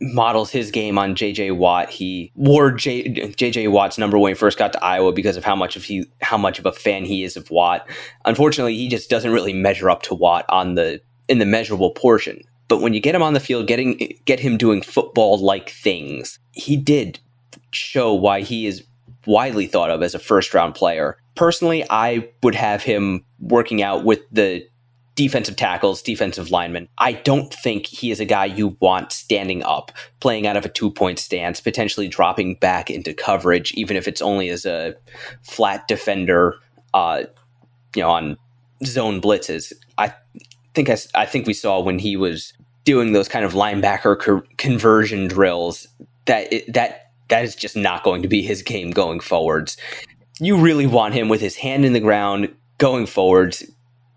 models 0.00 0.50
his 0.50 0.70
game 0.70 0.98
on 0.98 1.14
JJ 1.14 1.56
Watt. 1.56 1.90
He 1.90 2.32
wore 2.34 2.72
JJ 2.72 3.70
Watt's 3.70 3.98
number 3.98 4.18
when 4.18 4.30
he 4.30 4.34
first 4.34 4.58
got 4.58 4.72
to 4.72 4.84
Iowa 4.84 5.12
because 5.12 5.36
of 5.36 5.44
how 5.44 5.56
much 5.56 5.76
of 5.76 5.84
he 5.84 6.04
how 6.20 6.36
much 6.36 6.58
of 6.58 6.66
a 6.66 6.72
fan 6.72 7.04
he 7.04 7.24
is 7.24 7.36
of 7.36 7.50
Watt. 7.50 7.88
Unfortunately, 8.24 8.76
he 8.76 8.88
just 8.88 9.10
doesn't 9.10 9.32
really 9.32 9.52
measure 9.52 9.90
up 9.90 10.02
to 10.02 10.14
Watt 10.14 10.44
on 10.48 10.74
the 10.74 11.00
in 11.28 11.38
the 11.38 11.46
measurable 11.46 11.90
portion. 11.90 12.42
But 12.68 12.80
when 12.80 12.94
you 12.94 13.00
get 13.00 13.14
him 13.14 13.22
on 13.22 13.32
the 13.32 13.40
field, 13.40 13.66
getting 13.66 14.18
get 14.24 14.40
him 14.40 14.56
doing 14.56 14.82
football 14.82 15.38
like 15.38 15.70
things, 15.70 16.38
he 16.52 16.76
did 16.76 17.18
show 17.70 18.12
why 18.12 18.40
he 18.40 18.66
is 18.66 18.84
widely 19.26 19.66
thought 19.66 19.90
of 19.90 20.02
as 20.02 20.14
a 20.14 20.18
first 20.18 20.54
round 20.54 20.74
player. 20.74 21.16
Personally, 21.34 21.84
I 21.90 22.28
would 22.42 22.54
have 22.54 22.82
him 22.82 23.24
working 23.40 23.82
out 23.82 24.04
with 24.04 24.20
the 24.32 24.66
defensive 25.16 25.56
tackles, 25.56 26.02
defensive 26.02 26.50
linemen. 26.50 26.88
I 26.98 27.14
don't 27.14 27.52
think 27.52 27.86
he 27.86 28.10
is 28.12 28.20
a 28.20 28.24
guy 28.24 28.44
you 28.44 28.76
want 28.80 29.10
standing 29.10 29.62
up, 29.64 29.90
playing 30.20 30.46
out 30.46 30.56
of 30.56 30.64
a 30.64 30.68
two 30.68 30.90
point 30.90 31.18
stance, 31.18 31.60
potentially 31.60 32.06
dropping 32.06 32.54
back 32.56 32.90
into 32.90 33.12
coverage, 33.12 33.72
even 33.72 33.96
if 33.96 34.06
it's 34.06 34.22
only 34.22 34.50
as 34.50 34.64
a 34.64 34.94
flat 35.42 35.88
defender, 35.88 36.54
uh, 36.94 37.24
you 37.96 38.02
know, 38.02 38.10
on 38.10 38.36
zone 38.84 39.20
blitzes. 39.20 39.72
I 39.98 40.14
think 40.74 40.90
I, 40.90 40.98
I 41.14 41.24
think 41.24 41.46
we 41.46 41.54
saw 41.54 41.80
when 41.80 41.98
he 41.98 42.16
was 42.16 42.52
doing 42.84 43.12
those 43.12 43.28
kind 43.28 43.44
of 43.44 43.54
linebacker 43.54 44.20
co- 44.20 44.42
conversion 44.58 45.26
drills 45.26 45.88
that 46.26 46.52
it, 46.52 46.72
that 46.72 47.10
that 47.28 47.42
is 47.42 47.56
just 47.56 47.76
not 47.76 48.04
going 48.04 48.22
to 48.22 48.28
be 48.28 48.42
his 48.42 48.62
game 48.62 48.90
going 48.90 49.20
forwards. 49.20 49.78
You 50.40 50.58
really 50.58 50.86
want 50.86 51.14
him 51.14 51.30
with 51.30 51.40
his 51.40 51.56
hand 51.56 51.86
in 51.86 51.94
the 51.94 52.00
ground 52.00 52.54
going 52.78 53.06
forwards, 53.06 53.64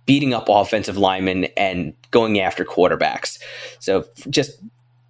beating 0.10 0.34
up 0.34 0.50
offensive 0.50 0.98
linemen 0.98 1.44
and 1.56 1.94
going 2.10 2.40
after 2.40 2.66
quarterbacks. 2.66 3.40
So 3.78 4.06
just 4.28 4.60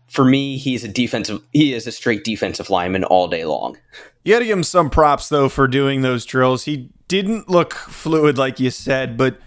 for 0.08 0.25
me, 0.25 0.58
he's 0.58 0.84
a 0.84 0.89
defensive. 0.89 1.41
He 1.53 1.74
is 1.74 1.88
a 1.88 1.91
straight 1.94 2.25
defensive 2.25 2.70
lineman 2.70 3.06
all 3.06 3.29
day 3.29 3.46
long. 3.46 3.77
You 4.25 4.34
got 4.34 4.39
to 4.39 4.46
give 4.46 4.58
him 4.58 4.63
some 4.65 4.89
props 4.89 5.29
though 5.29 5.48
for 5.48 5.70
doing 5.70 6.01
those 6.01 6.25
drills. 6.25 6.65
He 6.65 6.89
didn't 7.08 7.48
look 7.48 7.74
fluid 7.74 8.38
like 8.38 8.60
you 8.60 8.72
said, 8.72 9.15
but 9.15 9.39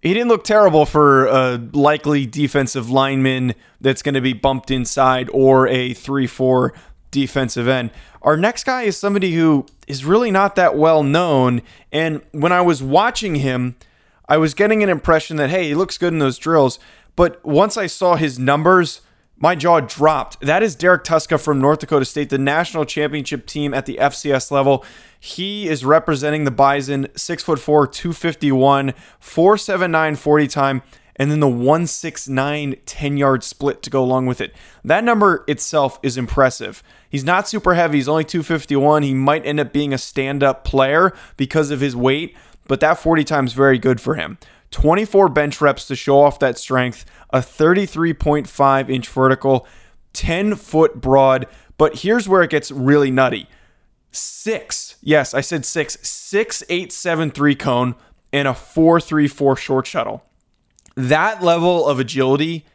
he 0.00 0.14
didn't 0.14 0.28
look 0.28 0.44
terrible 0.44 0.86
for 0.86 1.26
a 1.26 1.58
likely 1.74 2.24
defensive 2.24 2.88
lineman 2.88 3.54
that's 3.82 4.00
going 4.00 4.14
to 4.14 4.22
be 4.22 4.32
bumped 4.32 4.70
inside 4.70 5.28
or 5.34 5.68
a 5.68 5.92
three-four 5.92 6.72
defensive 7.10 7.68
end. 7.68 7.90
Our 8.22 8.38
next 8.38 8.64
guy 8.64 8.84
is 8.84 8.96
somebody 8.96 9.34
who 9.34 9.66
is 9.86 10.06
really 10.06 10.30
not 10.30 10.56
that 10.56 10.78
well 10.78 11.02
known, 11.02 11.60
and 11.92 12.22
when 12.32 12.52
I 12.52 12.62
was 12.62 12.82
watching 12.82 13.34
him 13.34 13.76
I 14.28 14.36
was 14.36 14.54
getting 14.54 14.82
an 14.82 14.88
impression 14.88 15.36
that, 15.38 15.50
hey, 15.50 15.68
he 15.68 15.74
looks 15.74 15.98
good 15.98 16.12
in 16.12 16.18
those 16.18 16.38
drills. 16.38 16.78
But 17.16 17.44
once 17.44 17.76
I 17.76 17.86
saw 17.86 18.16
his 18.16 18.38
numbers, 18.38 19.00
my 19.40 19.54
jaw 19.54 19.80
dropped. 19.80 20.40
That 20.40 20.62
is 20.62 20.74
Derrek 20.74 21.04
Tuszka 21.04 21.40
from 21.40 21.60
North 21.60 21.78
Dakota 21.78 22.04
State, 22.04 22.30
the 22.30 22.38
national 22.38 22.84
championship 22.84 23.46
team 23.46 23.72
at 23.72 23.86
the 23.86 23.98
FCS 24.00 24.50
level. 24.50 24.84
He 25.18 25.68
is 25.68 25.84
representing 25.84 26.44
the 26.44 26.50
Bison, 26.50 27.06
6'4, 27.14 27.58
251, 27.90 28.94
479 29.20 30.16
40 30.16 30.48
time, 30.48 30.82
and 31.16 31.30
then 31.30 31.40
the 31.40 31.48
169 31.48 32.76
10 32.84 33.16
yard 33.16 33.42
split 33.42 33.82
to 33.82 33.90
go 33.90 34.02
along 34.02 34.26
with 34.26 34.40
it. 34.40 34.54
That 34.84 35.04
number 35.04 35.44
itself 35.48 35.98
is 36.02 36.16
impressive. 36.16 36.82
He's 37.08 37.24
not 37.24 37.48
super 37.48 37.74
heavy, 37.74 37.98
he's 37.98 38.08
only 38.08 38.24
251. 38.24 39.02
He 39.02 39.14
might 39.14 39.46
end 39.46 39.60
up 39.60 39.72
being 39.72 39.92
a 39.92 39.98
stand 39.98 40.42
up 40.42 40.64
player 40.64 41.12
because 41.36 41.70
of 41.70 41.80
his 41.80 41.96
weight, 41.96 42.36
but 42.68 42.80
that 42.80 42.98
40 42.98 43.24
times 43.24 43.52
very 43.52 43.78
good 43.78 44.00
for 44.00 44.14
him. 44.14 44.38
24 44.70 45.30
bench 45.30 45.60
reps 45.60 45.86
to 45.86 45.96
show 45.96 46.20
off 46.20 46.38
that 46.38 46.58
strength, 46.58 47.04
a 47.30 47.38
33.5 47.38 48.90
inch 48.90 49.08
vertical, 49.08 49.66
10 50.12 50.54
foot 50.54 51.00
broad. 51.00 51.46
But 51.76 52.00
here's 52.00 52.28
where 52.28 52.42
it 52.42 52.50
gets 52.50 52.70
really 52.70 53.10
nutty 53.10 53.48
six, 54.10 54.96
yes, 55.02 55.34
I 55.34 55.40
said 55.40 55.64
six, 55.64 55.98
six, 56.02 56.62
eight, 56.68 56.92
seven, 56.92 57.30
three 57.30 57.54
cone, 57.54 57.94
and 58.32 58.48
a 58.48 58.54
four, 58.54 59.00
three, 59.00 59.28
four 59.28 59.56
short 59.56 59.86
shuttle. 59.86 60.24
That 60.94 61.42
level 61.42 61.86
of 61.86 62.00
agility 62.00 62.66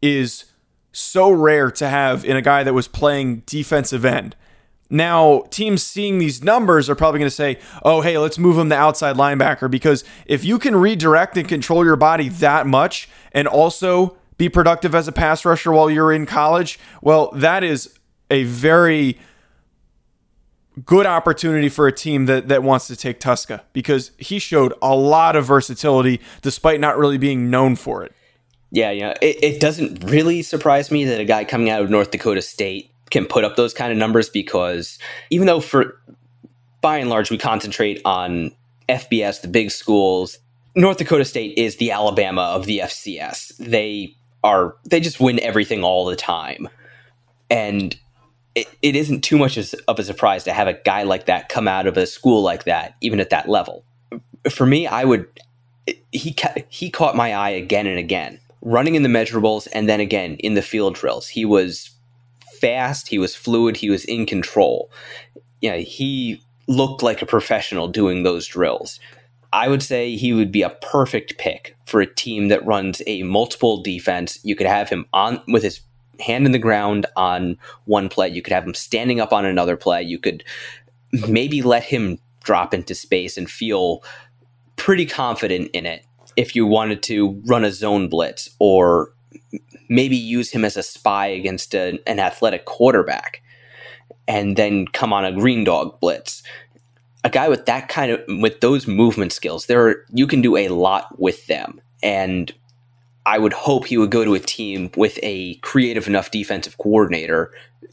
is 0.00 0.44
so 0.92 1.30
rare 1.30 1.70
to 1.72 1.88
have 1.88 2.24
in 2.24 2.36
a 2.36 2.42
guy 2.42 2.62
that 2.62 2.74
was 2.74 2.88
playing 2.88 3.42
defensive 3.46 4.04
end. 4.04 4.36
Now, 4.90 5.44
teams 5.50 5.82
seeing 5.82 6.18
these 6.18 6.42
numbers 6.42 6.90
are 6.90 6.94
probably 6.94 7.18
going 7.18 7.30
to 7.30 7.34
say, 7.34 7.58
oh, 7.84 8.00
hey, 8.00 8.18
let's 8.18 8.38
move 8.38 8.58
him 8.58 8.68
to 8.68 8.76
outside 8.76 9.16
linebacker 9.16 9.70
because 9.70 10.04
if 10.26 10.44
you 10.44 10.58
can 10.58 10.76
redirect 10.76 11.36
and 11.36 11.48
control 11.48 11.84
your 11.84 11.96
body 11.96 12.28
that 12.28 12.66
much 12.66 13.08
and 13.32 13.48
also 13.48 14.16
be 14.36 14.48
productive 14.48 14.94
as 14.94 15.08
a 15.08 15.12
pass 15.12 15.44
rusher 15.44 15.72
while 15.72 15.90
you're 15.90 16.12
in 16.12 16.26
college, 16.26 16.78
well, 17.00 17.30
that 17.32 17.64
is 17.64 17.98
a 18.30 18.44
very 18.44 19.18
good 20.84 21.06
opportunity 21.06 21.68
for 21.68 21.86
a 21.86 21.92
team 21.92 22.26
that, 22.26 22.48
that 22.48 22.62
wants 22.62 22.86
to 22.88 22.96
take 22.96 23.20
Tuszka 23.20 23.60
because 23.72 24.10
he 24.18 24.38
showed 24.38 24.74
a 24.82 24.94
lot 24.94 25.36
of 25.36 25.46
versatility 25.46 26.20
despite 26.42 26.80
not 26.80 26.98
really 26.98 27.18
being 27.18 27.48
known 27.48 27.76
for 27.76 28.04
it. 28.04 28.12
Yeah, 28.70 28.90
yeah. 28.90 29.14
It, 29.22 29.42
it 29.42 29.60
doesn't 29.60 30.02
really 30.04 30.42
surprise 30.42 30.90
me 30.90 31.04
that 31.04 31.20
a 31.20 31.24
guy 31.24 31.44
coming 31.44 31.70
out 31.70 31.82
of 31.82 31.90
North 31.90 32.10
Dakota 32.10 32.42
State 32.42 32.90
can 33.14 33.24
put 33.24 33.44
up 33.44 33.54
those 33.54 33.72
kind 33.72 33.92
of 33.92 33.96
numbers 33.96 34.28
because 34.28 34.98
even 35.30 35.46
though 35.46 35.60
for 35.60 35.98
by 36.80 36.98
and 36.98 37.08
large 37.08 37.30
we 37.30 37.38
concentrate 37.38 38.02
on 38.04 38.50
FBS, 38.88 39.40
the 39.40 39.48
big 39.48 39.70
schools, 39.70 40.38
North 40.74 40.98
Dakota 40.98 41.24
State 41.24 41.56
is 41.56 41.76
the 41.76 41.92
Alabama 41.92 42.42
of 42.42 42.66
the 42.66 42.80
FCS. 42.80 43.56
They 43.58 44.16
are 44.42 44.76
they 44.84 44.98
just 45.00 45.20
win 45.20 45.38
everything 45.40 45.84
all 45.84 46.04
the 46.04 46.16
time. 46.16 46.68
And 47.48 47.96
it, 48.56 48.66
it 48.82 48.96
isn't 48.96 49.22
too 49.22 49.38
much 49.38 49.56
of 49.56 49.98
a 49.98 50.02
surprise 50.02 50.42
to 50.44 50.52
have 50.52 50.66
a 50.66 50.74
guy 50.74 51.04
like 51.04 51.26
that 51.26 51.48
come 51.48 51.68
out 51.68 51.86
of 51.86 51.96
a 51.96 52.06
school 52.06 52.42
like 52.42 52.64
that, 52.64 52.96
even 53.00 53.20
at 53.20 53.30
that 53.30 53.48
level. 53.48 53.84
For 54.50 54.66
me, 54.66 54.88
I 54.88 55.04
would 55.04 55.28
he 56.10 56.34
he 56.68 56.90
caught 56.90 57.14
my 57.14 57.32
eye 57.32 57.50
again 57.50 57.86
and 57.86 57.98
again, 57.98 58.40
running 58.60 58.96
in 58.96 59.04
the 59.04 59.08
measurables 59.08 59.68
and 59.72 59.88
then 59.88 60.00
again 60.00 60.34
in 60.40 60.54
the 60.54 60.62
field 60.62 60.96
drills. 60.96 61.28
He 61.28 61.44
was 61.44 61.94
fast, 62.64 63.08
he 63.08 63.18
was 63.18 63.36
fluid, 63.36 63.76
he 63.76 63.90
was 63.90 64.06
in 64.06 64.24
control. 64.24 64.90
Yeah, 65.60 65.76
he 65.76 66.42
looked 66.66 67.02
like 67.02 67.20
a 67.20 67.26
professional 67.26 67.88
doing 67.88 68.22
those 68.22 68.46
drills. 68.46 68.98
I 69.52 69.68
would 69.68 69.82
say 69.82 70.16
he 70.16 70.32
would 70.32 70.50
be 70.50 70.62
a 70.62 70.70
perfect 70.70 71.36
pick 71.36 71.76
for 71.84 72.00
a 72.00 72.12
team 72.12 72.48
that 72.48 72.64
runs 72.64 73.02
a 73.06 73.22
multiple 73.22 73.82
defense. 73.82 74.38
You 74.42 74.56
could 74.56 74.66
have 74.66 74.88
him 74.88 75.04
on 75.12 75.42
with 75.46 75.62
his 75.62 75.82
hand 76.20 76.46
in 76.46 76.52
the 76.52 76.58
ground 76.58 77.04
on 77.16 77.58
one 77.84 78.08
play. 78.08 78.30
You 78.30 78.40
could 78.40 78.54
have 78.54 78.64
him 78.64 78.74
standing 78.74 79.20
up 79.20 79.32
on 79.32 79.44
another 79.44 79.76
play. 79.76 80.02
You 80.02 80.18
could 80.18 80.42
maybe 81.28 81.60
let 81.60 81.84
him 81.84 82.18
drop 82.42 82.72
into 82.72 82.94
space 82.94 83.36
and 83.36 83.48
feel 83.48 84.02
pretty 84.76 85.04
confident 85.04 85.70
in 85.74 85.84
it 85.84 86.04
if 86.34 86.56
you 86.56 86.66
wanted 86.66 87.02
to 87.02 87.42
run 87.44 87.62
a 87.62 87.70
zone 87.70 88.08
blitz 88.08 88.48
or 88.58 89.13
maybe 89.88 90.16
use 90.16 90.50
him 90.50 90.64
as 90.64 90.76
a 90.76 90.82
spy 90.82 91.26
against 91.26 91.74
a, 91.74 91.98
an 92.06 92.18
athletic 92.18 92.64
quarterback 92.64 93.42
and 94.26 94.56
then 94.56 94.86
come 94.88 95.12
on 95.12 95.24
a 95.24 95.32
green 95.32 95.64
dog 95.64 95.98
blitz. 96.00 96.42
A 97.24 97.30
guy 97.30 97.48
with 97.48 97.66
that 97.66 97.88
kind 97.88 98.12
of 98.12 98.20
with 98.40 98.60
those 98.60 98.86
movement 98.86 99.32
skills, 99.32 99.66
there 99.66 99.86
are, 99.86 100.06
you 100.12 100.26
can 100.26 100.42
do 100.42 100.56
a 100.56 100.68
lot 100.68 101.18
with 101.18 101.46
them. 101.46 101.80
And 102.02 102.52
I 103.26 103.38
would 103.38 103.54
hope 103.54 103.86
he 103.86 103.96
would 103.96 104.10
go 104.10 104.24
to 104.24 104.34
a 104.34 104.40
team 104.40 104.90
with 104.96 105.18
a 105.22 105.54
creative 105.56 106.06
enough 106.06 106.30
defensive 106.30 106.76
coordinator 106.76 107.50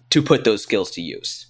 to 0.10 0.22
put 0.22 0.44
those 0.44 0.64
skills 0.64 0.92
to 0.92 1.02
use. 1.02 1.48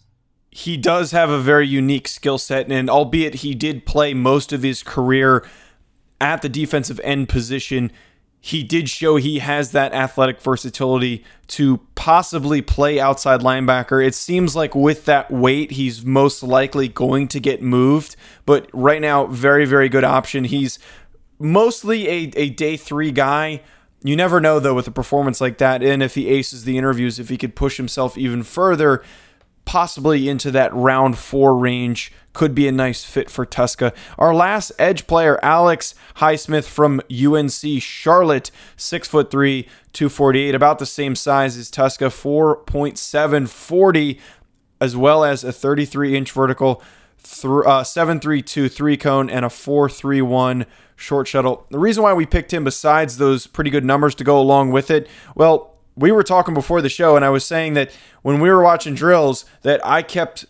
He 0.52 0.78
does 0.78 1.12
have 1.12 1.30
a 1.30 1.40
very 1.40 1.68
unique 1.68 2.08
skill 2.08 2.38
set, 2.38 2.72
and 2.72 2.90
albeit 2.90 3.36
he 3.36 3.56
did 3.56 3.86
play 3.86 4.14
most 4.14 4.54
of 4.54 4.64
his 4.64 4.84
career 4.84 5.48
at 6.20 6.42
the 6.42 6.50
defensive 6.50 7.00
end 7.04 7.30
position, 7.30 7.92
he 8.44 8.64
did 8.64 8.90
show 8.90 9.18
he 9.18 9.38
has 9.38 9.72
that 9.72 9.94
athletic 9.94 10.42
versatility 10.42 11.24
to 11.46 11.78
possibly 11.94 12.60
play 12.60 13.00
outside 13.00 13.42
linebacker. 13.42 14.04
It 14.04 14.16
seems 14.16 14.56
like 14.56 14.74
with 14.74 15.06
that 15.06 15.30
weight, 15.30 15.72
he's 15.72 16.04
most 16.04 16.42
likely 16.42 16.88
going 16.88 17.28
to 17.30 17.40
get 17.40 17.62
moved, 17.62 18.16
but 18.48 18.68
right 18.74 19.00
now, 19.00 19.28
very, 19.28 19.66
very 19.66 19.90
good 19.90 20.04
option. 20.04 20.46
He's 20.46 20.80
mostly 21.38 22.08
a, 22.08 22.32
a 22.36 22.50
day 22.50 22.78
three 22.78 23.12
guy. 23.12 23.62
You 24.04 24.16
never 24.16 24.42
know, 24.42 24.60
though, 24.60 24.74
with 24.74 24.88
a 24.88 24.92
performance 24.92 25.40
like 25.40 25.60
that, 25.60 25.84
and 25.84 26.02
if 26.02 26.16
he 26.16 26.28
aces 26.28 26.64
the 26.64 26.80
interviews, 26.80 27.20
if 27.20 27.30
he 27.30 27.38
could 27.38 27.56
push 27.56 27.78
himself 27.78 28.18
even 28.18 28.42
further, 28.42 29.04
possibly 29.66 30.28
into 30.28 30.50
that 30.50 30.74
round 30.74 31.16
four 31.16 31.56
range, 31.56 32.12
could 32.34 32.56
be 32.56 32.68
a 32.68 32.72
nice 32.72 33.04
fit 33.04 33.30
for 33.30 33.46
Tuszka. 33.46 33.94
Our 34.18 34.34
last 34.34 34.72
edge 34.80 35.08
player, 35.08 35.40
Alex 35.44 35.96
Highsmith 36.18 36.66
from 36.66 37.02
UNC 37.12 37.82
Charlotte, 37.82 38.52
six 38.78 39.08
foot 39.08 39.32
three, 39.32 39.68
248, 39.94 40.56
about 40.56 40.80
the 40.80 40.86
same 40.86 41.16
size 41.16 41.58
as 41.58 41.70
Tuszka, 41.70 42.08
4.740, 42.08 44.20
as 44.80 44.96
well 44.96 45.24
as 45.24 45.44
a 45.44 45.52
33 45.52 46.16
inch 46.16 46.32
vertical, 46.32 46.82
uh, 47.44 47.84
732 47.84 48.70
three 48.70 48.98
cone, 48.98 49.30
and 49.30 49.46
a 49.46 49.50
431 49.50 50.66
short 50.96 51.28
shuttle. 51.28 51.66
The 51.70 51.80
reason 51.80 52.04
why 52.04 52.14
we 52.14 52.26
picked 52.26 52.54
him, 52.54 52.64
besides 52.64 53.18
those 53.18 53.48
pretty 53.48 53.70
good 53.70 53.86
numbers 53.86 54.16
to 54.16 54.24
go 54.24 54.40
along 54.40 54.72
with 54.72 54.90
it, 54.90 55.08
well, 55.36 55.78
we 55.96 56.12
were 56.12 56.24
talking 56.24 56.54
before 56.54 56.82
the 56.82 56.90
show, 56.90 57.16
and 57.16 57.26
I 57.26 57.30
was 57.30 57.46
saying 57.46 57.74
that 57.74 57.92
when 58.22 58.40
we 58.40 58.50
were 58.50 58.64
watching 58.64 58.96
drills, 58.96 59.46
that 59.64 59.86
I 59.86 60.04
kept 60.04 60.46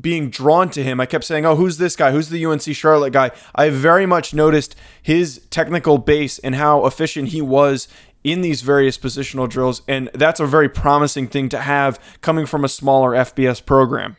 being 0.00 0.30
drawn 0.30 0.70
to 0.70 0.82
him. 0.82 1.00
I 1.00 1.06
kept 1.06 1.24
saying, 1.24 1.46
"Oh, 1.46 1.56
who's 1.56 1.78
this 1.78 1.96
guy? 1.96 2.10
Who's 2.10 2.28
the 2.28 2.44
UNC 2.44 2.62
Charlotte 2.74 3.12
guy?" 3.12 3.30
I 3.54 3.70
very 3.70 4.06
much 4.06 4.34
noticed 4.34 4.74
his 5.02 5.40
technical 5.50 5.98
base 5.98 6.38
and 6.38 6.54
how 6.54 6.86
efficient 6.86 7.28
he 7.28 7.40
was 7.40 7.88
in 8.22 8.40
these 8.40 8.62
various 8.62 8.96
positional 8.96 9.48
drills, 9.48 9.82
and 9.86 10.10
that's 10.14 10.40
a 10.40 10.46
very 10.46 10.68
promising 10.68 11.28
thing 11.28 11.48
to 11.50 11.60
have 11.60 12.00
coming 12.22 12.46
from 12.46 12.64
a 12.64 12.68
smaller 12.68 13.10
FBS 13.10 13.64
program. 13.64 14.16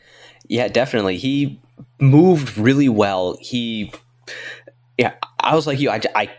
Yeah, 0.47 0.67
definitely. 0.67 1.17
He 1.17 1.59
moved 1.99 2.57
really 2.57 2.89
well. 2.89 3.37
He 3.41 3.91
yeah, 4.97 5.15
I 5.39 5.55
was 5.55 5.67
like 5.67 5.79
you. 5.79 5.89
I, 5.89 6.01
I 6.15 6.29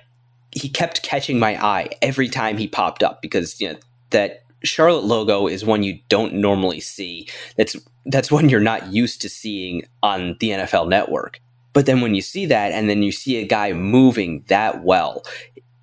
he 0.53 0.69
kept 0.69 1.03
catching 1.03 1.39
my 1.39 1.63
eye 1.63 1.91
every 2.01 2.29
time 2.29 2.57
he 2.57 2.69
popped 2.69 3.03
up 3.03 3.21
because 3.21 3.61
you 3.61 3.69
know 3.69 3.79
that 4.11 4.45
Charlotte 4.65 5.05
logo 5.05 5.47
is 5.47 5.65
one 5.65 5.83
you 5.83 5.99
don't 6.09 6.35
normally 6.35 6.81
see. 6.81 7.29
That's 7.57 7.77
that's 8.07 8.31
one 8.31 8.49
you're 8.49 8.61
not 8.61 8.93
used 8.93 9.21
to 9.23 9.29
seeing 9.29 9.83
on 10.03 10.37
the 10.41 10.51
NFL 10.51 10.89
network. 10.89 11.41
But 11.73 11.87
then 11.87 12.01
when 12.01 12.15
you 12.15 12.23
see 12.23 12.47
that 12.47 12.73
and 12.73 12.89
then 12.89 13.03
you 13.03 13.13
see 13.13 13.37
a 13.37 13.47
guy 13.47 13.73
moving 13.73 14.45
that 14.49 14.83
well, 14.83 15.23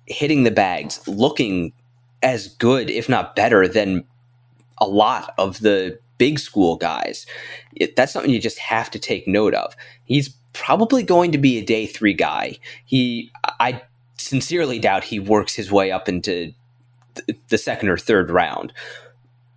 hitting 0.06 0.42
the 0.42 0.50
bags, 0.50 1.06
looking 1.06 1.72
as 2.22 2.48
good 2.48 2.90
if 2.90 3.08
not 3.08 3.36
better 3.36 3.68
than 3.68 4.04
a 4.78 4.86
lot 4.86 5.34
of 5.38 5.60
the 5.60 5.98
big 6.18 6.38
school 6.38 6.76
guys, 6.76 7.26
it, 7.76 7.94
that's 7.96 8.12
something 8.12 8.30
you 8.30 8.40
just 8.40 8.58
have 8.58 8.90
to 8.90 8.98
take 8.98 9.28
note 9.28 9.54
of. 9.54 9.76
He's 10.04 10.30
probably 10.52 11.02
going 11.02 11.32
to 11.32 11.38
be 11.38 11.58
a 11.58 11.64
day 11.64 11.86
three 11.86 12.14
guy. 12.14 12.56
He, 12.84 13.30
I 13.60 13.82
sincerely 14.18 14.78
doubt 14.78 15.04
he 15.04 15.20
works 15.20 15.54
his 15.54 15.70
way 15.70 15.92
up 15.92 16.08
into 16.08 16.52
the 17.48 17.58
second 17.58 17.88
or 17.88 17.98
third 17.98 18.30
round. 18.30 18.72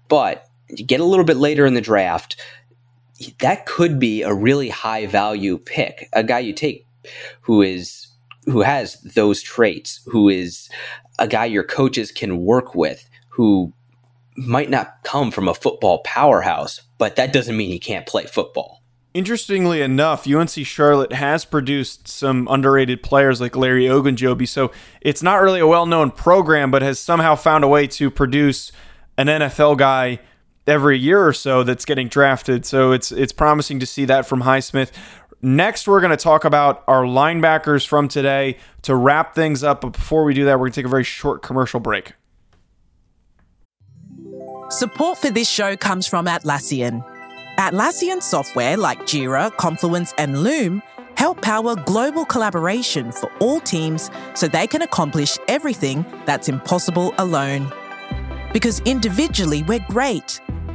But 0.07 0.46
get 0.75 0.99
a 0.99 1.05
little 1.05 1.25
bit 1.25 1.37
later 1.37 1.65
in 1.65 1.73
the 1.73 1.81
draft, 1.81 2.41
that 3.39 3.65
could 3.65 3.99
be 3.99 4.21
a 4.21 4.33
really 4.33 4.69
high 4.69 5.05
value 5.07 5.57
pick. 5.57 6.09
A 6.13 6.23
guy 6.23 6.39
you 6.39 6.53
take 6.53 6.85
who 7.41 7.61
is 7.61 8.07
who 8.45 8.61
has 8.61 8.99
those 9.01 9.41
traits, 9.41 10.01
who 10.07 10.29
is 10.29 10.69
a 11.19 11.27
guy 11.27 11.45
your 11.45 11.63
coaches 11.63 12.11
can 12.11 12.37
work 12.37 12.75
with, 12.75 13.09
who 13.29 13.73
might 14.37 14.69
not 14.69 15.03
come 15.03 15.31
from 15.31 15.47
a 15.47 15.53
football 15.53 15.99
powerhouse, 16.03 16.81
but 16.97 17.15
that 17.15 17.33
doesn't 17.33 17.57
mean 17.57 17.69
he 17.69 17.79
can't 17.79 18.05
play 18.05 18.25
football. 18.25 18.83
Interestingly 19.13 19.81
enough, 19.81 20.27
UNC 20.27 20.49
Charlotte 20.49 21.11
has 21.11 21.43
produced 21.43 22.07
some 22.07 22.47
underrated 22.51 23.01
players 23.01 23.41
like 23.41 23.55
Larry 23.55 23.85
Ogunjobi, 23.85 24.47
so 24.47 24.71
it's 25.01 25.23
not 25.23 25.41
really 25.41 25.59
a 25.59 25.67
well-known 25.67 26.11
program, 26.11 26.69
but 26.69 26.83
has 26.83 26.99
somehow 26.99 27.35
found 27.35 27.63
a 27.63 27.67
way 27.67 27.87
to 27.87 28.11
produce 28.11 28.71
an 29.17 29.27
NFL 29.27 29.77
guy 29.77 30.19
every 30.67 30.97
year 30.97 31.25
or 31.25 31.33
so 31.33 31.63
that's 31.63 31.85
getting 31.85 32.07
drafted. 32.07 32.65
So 32.65 32.91
it's 32.91 33.11
it's 33.11 33.33
promising 33.33 33.79
to 33.79 33.85
see 33.85 34.05
that 34.05 34.25
from 34.25 34.43
Highsmith. 34.43 34.91
Next, 35.41 35.87
we're 35.87 36.01
going 36.01 36.11
to 36.11 36.17
talk 36.17 36.45
about 36.45 36.83
our 36.87 37.03
linebackers 37.03 37.85
from 37.85 38.07
today 38.07 38.57
to 38.81 38.95
wrap 38.95 39.35
things 39.35 39.63
up. 39.63 39.81
But 39.81 39.93
before 39.93 40.23
we 40.23 40.33
do 40.33 40.45
that, 40.45 40.53
we're 40.53 40.65
going 40.65 40.71
to 40.71 40.81
take 40.81 40.85
a 40.85 40.89
very 40.89 41.03
short 41.03 41.43
commercial 41.43 41.79
break. 41.79 42.13
Support 44.69 45.19
for 45.19 45.29
this 45.29 45.49
show 45.49 45.77
comes 45.77 46.07
from 46.07 46.25
Atlassian. 46.25 47.05
Atlassian 47.57 48.21
software 48.21 48.77
like 48.77 48.99
Jira, 49.01 49.55
Confluence, 49.57 50.13
and 50.17 50.43
Loom 50.43 50.81
help 51.15 51.41
power 51.41 51.75
global 51.75 52.25
collaboration 52.25 53.11
for 53.11 53.31
all 53.39 53.59
teams 53.59 54.11
so 54.35 54.47
they 54.47 54.67
can 54.67 54.81
accomplish 54.83 55.37
everything 55.47 56.05
that's 56.25 56.49
impossible 56.49 57.13
alone. 57.17 57.71
Because 58.53 58.81
individually, 58.81 59.63
we're 59.63 59.85
great, 59.89 60.39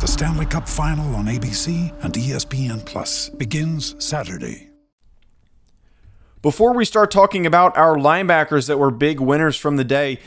The 0.00 0.06
Stanley 0.06 0.46
Cup 0.46 0.68
Final 0.68 1.16
on 1.16 1.26
ABC 1.26 1.92
and 2.04 2.14
ESPN 2.14 2.84
Plus 2.84 3.30
begins 3.30 3.96
Saturday. 3.98 4.68
Before 6.40 6.72
we 6.72 6.84
start 6.84 7.10
talking 7.10 7.44
about 7.44 7.76
our 7.76 7.96
linebackers 7.96 8.68
that 8.68 8.78
were 8.78 8.92
big 8.92 9.18
winners 9.18 9.56
from 9.56 9.76
the 9.76 9.82
day, 9.82 10.20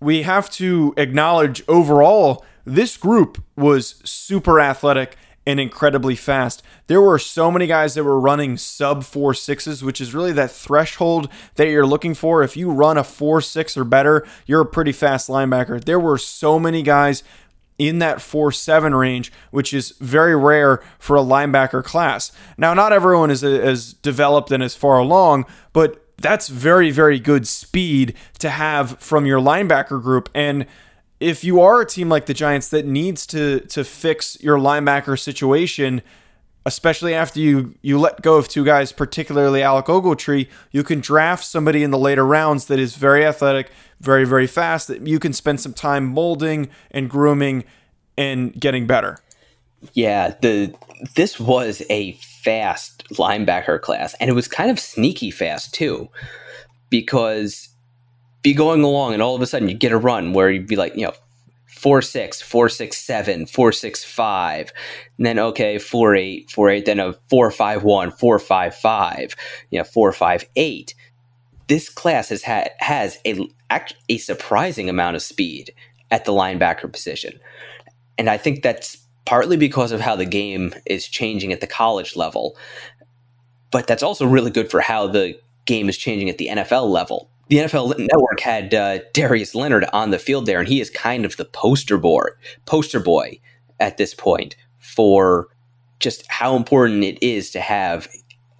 we 0.00 0.22
have 0.22 0.50
to 0.50 0.92
acknowledge 0.96 1.62
overall 1.68 2.44
this 2.64 2.96
group 2.96 3.40
was 3.54 4.02
super 4.04 4.58
athletic 4.58 5.16
and 5.46 5.58
incredibly 5.58 6.14
fast. 6.14 6.62
There 6.86 7.00
were 7.00 7.18
so 7.18 7.50
many 7.50 7.66
guys 7.66 7.94
that 7.94 8.04
were 8.04 8.18
running 8.18 8.56
sub 8.56 9.04
four 9.04 9.34
sixes, 9.34 9.82
which 9.82 10.00
is 10.00 10.14
really 10.14 10.32
that 10.32 10.50
threshold 10.50 11.28
that 11.56 11.68
you're 11.68 11.86
looking 11.86 12.14
for. 12.14 12.42
If 12.42 12.56
you 12.56 12.70
run 12.70 12.98
a 12.98 13.04
four 13.04 13.40
six 13.40 13.76
or 13.76 13.84
better, 13.84 14.26
you're 14.46 14.60
a 14.60 14.66
pretty 14.66 14.92
fast 14.92 15.28
linebacker. 15.28 15.82
There 15.82 16.00
were 16.00 16.18
so 16.18 16.58
many 16.58 16.82
guys 16.82 17.22
in 17.78 17.98
that 17.98 18.20
4 18.20 18.52
7 18.52 18.94
range, 18.94 19.32
which 19.50 19.72
is 19.72 19.90
very 20.00 20.36
rare 20.36 20.82
for 20.98 21.16
a 21.16 21.22
linebacker 21.22 21.82
class. 21.84 22.32
Now, 22.56 22.74
not 22.74 22.92
everyone 22.92 23.30
is 23.30 23.42
as 23.42 23.92
developed 23.92 24.50
and 24.50 24.62
as 24.62 24.74
far 24.74 24.98
along, 24.98 25.46
but 25.72 26.04
that's 26.18 26.48
very, 26.48 26.90
very 26.90 27.18
good 27.18 27.46
speed 27.46 28.14
to 28.38 28.50
have 28.50 28.98
from 29.00 29.26
your 29.26 29.40
linebacker 29.40 30.00
group. 30.00 30.28
And 30.34 30.66
if 31.20 31.44
you 31.44 31.60
are 31.60 31.80
a 31.80 31.86
team 31.86 32.08
like 32.08 32.26
the 32.26 32.34
Giants 32.34 32.68
that 32.68 32.86
needs 32.86 33.26
to 33.28 33.60
to 33.60 33.84
fix 33.84 34.40
your 34.40 34.58
linebacker 34.58 35.18
situation, 35.18 36.02
especially 36.64 37.14
after 37.14 37.40
you 37.40 37.74
you 37.82 37.98
let 37.98 38.22
go 38.22 38.36
of 38.36 38.48
two 38.48 38.64
guys, 38.64 38.92
particularly 38.92 39.62
Alec 39.62 39.86
Ogletree, 39.86 40.48
you 40.70 40.82
can 40.82 41.00
draft 41.00 41.44
somebody 41.44 41.82
in 41.82 41.90
the 41.90 41.98
later 41.98 42.24
rounds 42.24 42.66
that 42.66 42.78
is 42.78 42.96
very 42.96 43.24
athletic, 43.24 43.70
very, 44.00 44.24
very 44.24 44.46
fast 44.46 44.88
that 44.88 45.06
you 45.06 45.18
can 45.18 45.32
spend 45.32 45.60
some 45.60 45.72
time 45.72 46.06
molding 46.06 46.68
and 46.90 47.10
grooming 47.10 47.64
and 48.16 48.52
getting 48.58 48.86
better. 48.86 49.18
Yeah, 49.94 50.34
the 50.40 50.74
this 51.16 51.40
was 51.40 51.82
a 51.90 52.12
fast 52.12 53.04
linebacker 53.10 53.80
class, 53.80 54.14
and 54.20 54.30
it 54.30 54.34
was 54.34 54.48
kind 54.48 54.70
of 54.70 54.78
sneaky 54.78 55.30
fast 55.30 55.74
too, 55.74 56.08
because 56.90 57.68
be 58.42 58.52
going 58.54 58.82
along 58.82 59.12
and 59.14 59.22
all 59.22 59.34
of 59.36 59.42
a 59.42 59.46
sudden 59.46 59.68
you 59.68 59.74
get 59.74 59.92
a 59.92 59.96
run 59.96 60.32
where 60.32 60.50
you'd 60.50 60.66
be 60.66 60.76
like, 60.76 60.94
you 60.96 61.02
know, 61.02 61.14
four 61.82 62.00
six, 62.00 62.40
four 62.40 62.68
six 62.68 62.96
seven, 62.96 63.44
four 63.44 63.72
six 63.72 64.04
five, 64.04 64.72
and 65.18 65.26
then 65.26 65.38
okay, 65.38 65.78
four 65.78 66.14
eight, 66.14 66.48
four 66.48 66.70
eight, 66.70 66.86
then 66.86 67.00
a 67.00 67.12
four 67.28 67.50
five 67.50 67.82
one, 67.82 68.12
four 68.12 68.38
five 68.38 68.74
five, 68.74 69.34
you 69.70 69.78
know, 69.78 69.84
four 69.84 70.12
five 70.12 70.44
eight. 70.54 70.94
This 71.66 71.88
class 71.88 72.28
has 72.28 72.42
had 72.42 72.70
has 72.78 73.18
a 73.26 73.48
a 74.08 74.18
surprising 74.18 74.88
amount 74.88 75.16
of 75.16 75.22
speed 75.22 75.74
at 76.12 76.24
the 76.24 76.32
linebacker 76.32 76.90
position. 76.92 77.40
And 78.16 78.30
I 78.30 78.36
think 78.36 78.62
that's 78.62 78.98
partly 79.24 79.56
because 79.56 79.90
of 79.90 80.00
how 80.00 80.14
the 80.14 80.26
game 80.26 80.74
is 80.86 81.08
changing 81.08 81.52
at 81.52 81.60
the 81.60 81.66
college 81.66 82.14
level. 82.14 82.56
But 83.70 83.86
that's 83.86 84.02
also 84.02 84.26
really 84.26 84.50
good 84.50 84.70
for 84.70 84.80
how 84.80 85.06
the 85.08 85.40
game 85.64 85.88
is 85.88 85.96
changing 85.96 86.28
at 86.28 86.38
the 86.38 86.48
NFL 86.48 86.90
level. 86.90 87.30
The 87.48 87.56
NFL 87.58 87.98
Network 87.98 88.40
had 88.40 88.72
uh, 88.72 89.00
Darius 89.12 89.54
Leonard 89.54 89.84
on 89.92 90.10
the 90.10 90.18
field 90.18 90.46
there, 90.46 90.60
and 90.60 90.68
he 90.68 90.80
is 90.80 90.90
kind 90.90 91.24
of 91.24 91.36
the 91.36 91.44
poster 91.44 91.98
boy, 91.98 92.26
poster 92.64 93.00
boy 93.00 93.40
at 93.78 93.96
this 93.98 94.14
point 94.14 94.56
for 94.78 95.48
just 95.98 96.24
how 96.28 96.56
important 96.56 97.04
it 97.04 97.22
is 97.22 97.50
to 97.50 97.60
have 97.60 98.08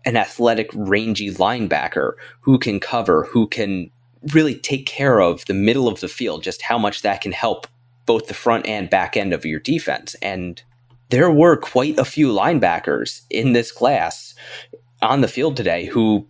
an 0.05 0.17
athletic, 0.17 0.71
rangy 0.75 1.31
linebacker 1.31 2.13
who 2.41 2.59
can 2.59 2.81
cover, 2.81 3.25
who 3.31 3.47
can 3.47 3.91
really 4.33 4.55
take 4.55 4.87
care 4.87 5.21
of 5.21 5.45
the 5.47 5.55
middle 5.55 5.89
of 5.89 6.01
the 6.01 6.09
field, 6.09 6.43
just 6.43 6.63
how 6.63 6.79
much 6.79 7.03
that 7.03 7.21
can 7.21 7.33
help 7.33 7.67
both 8.07 8.27
the 8.27 8.35
front 8.35 8.67
and 8.67 8.91
back 8.91 9.17
end 9.17 9.33
of 9.33 9.45
your 9.45 9.61
defense. 9.61 10.15
And 10.23 10.63
there 11.11 11.31
were 11.31 11.57
quite 11.57 11.99
a 11.99 12.05
few 12.05 12.29
linebackers 12.29 13.23
in 13.31 13.53
this 13.53 13.71
class 13.71 14.35
on 15.01 15.21
the 15.21 15.29
field 15.29 15.57
today 15.57 15.87
who 15.87 16.27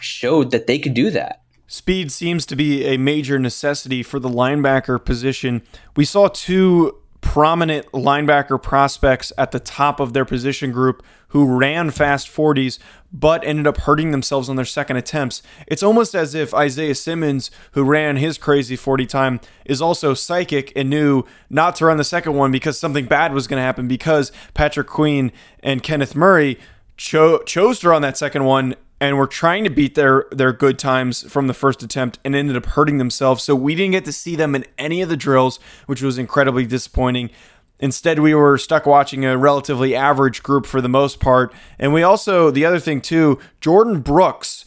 showed 0.00 0.50
that 0.50 0.66
they 0.66 0.78
could 0.78 0.94
do 0.94 1.10
that. 1.10 1.42
Speed 1.70 2.10
seems 2.10 2.46
to 2.46 2.56
be 2.56 2.86
a 2.86 2.96
major 2.96 3.38
necessity 3.38 4.02
for 4.02 4.18
the 4.18 4.30
linebacker 4.30 5.02
position. 5.04 5.60
We 5.96 6.06
saw 6.06 6.28
two 6.28 6.96
prominent 7.20 7.84
linebacker 7.92 8.60
prospects 8.62 9.34
at 9.36 9.50
the 9.50 9.60
top 9.60 10.00
of 10.00 10.14
their 10.14 10.24
position 10.24 10.72
group 10.72 11.04
who 11.28 11.58
ran 11.58 11.90
fast 11.90 12.26
40s 12.26 12.78
but 13.12 13.44
ended 13.44 13.66
up 13.66 13.76
hurting 13.78 14.12
themselves 14.12 14.48
on 14.48 14.56
their 14.56 14.64
second 14.64 14.96
attempts. 14.96 15.42
It's 15.66 15.82
almost 15.82 16.14
as 16.14 16.34
if 16.34 16.54
Isaiah 16.54 16.94
Simmons, 16.94 17.50
who 17.72 17.84
ran 17.84 18.16
his 18.16 18.38
crazy 18.38 18.76
40 18.76 19.04
time, 19.04 19.40
is 19.66 19.82
also 19.82 20.14
psychic 20.14 20.72
and 20.74 20.88
knew 20.88 21.24
not 21.50 21.76
to 21.76 21.86
run 21.86 21.98
the 21.98 22.04
second 22.04 22.32
one 22.32 22.50
because 22.50 22.78
something 22.78 23.04
bad 23.04 23.34
was 23.34 23.46
going 23.46 23.58
to 23.58 23.64
happen 23.64 23.88
because 23.88 24.32
Patrick 24.54 24.86
Queen 24.86 25.32
and 25.62 25.82
Kenneth 25.82 26.14
Murray 26.14 26.58
cho- 26.96 27.42
chose 27.42 27.78
to 27.80 27.90
run 27.90 28.00
that 28.02 28.16
second 28.16 28.44
one 28.44 28.74
and 29.00 29.16
we 29.16 29.18
were 29.18 29.26
trying 29.26 29.64
to 29.64 29.70
beat 29.70 29.94
their 29.94 30.26
their 30.30 30.52
good 30.52 30.78
times 30.78 31.30
from 31.30 31.46
the 31.46 31.54
first 31.54 31.82
attempt 31.82 32.18
and 32.24 32.34
ended 32.34 32.56
up 32.56 32.66
hurting 32.66 32.98
themselves. 32.98 33.42
So 33.42 33.54
we 33.54 33.74
didn't 33.74 33.92
get 33.92 34.04
to 34.06 34.12
see 34.12 34.36
them 34.36 34.54
in 34.54 34.64
any 34.76 35.02
of 35.02 35.08
the 35.08 35.16
drills, 35.16 35.58
which 35.86 36.02
was 36.02 36.18
incredibly 36.18 36.66
disappointing. 36.66 37.30
Instead, 37.80 38.18
we 38.18 38.34
were 38.34 38.58
stuck 38.58 38.86
watching 38.86 39.24
a 39.24 39.38
relatively 39.38 39.94
average 39.94 40.42
group 40.42 40.66
for 40.66 40.80
the 40.80 40.88
most 40.88 41.20
part. 41.20 41.52
And 41.78 41.94
we 41.94 42.02
also, 42.02 42.50
the 42.50 42.64
other 42.64 42.80
thing 42.80 43.00
too, 43.00 43.38
Jordyn 43.60 44.02
Brooks, 44.02 44.64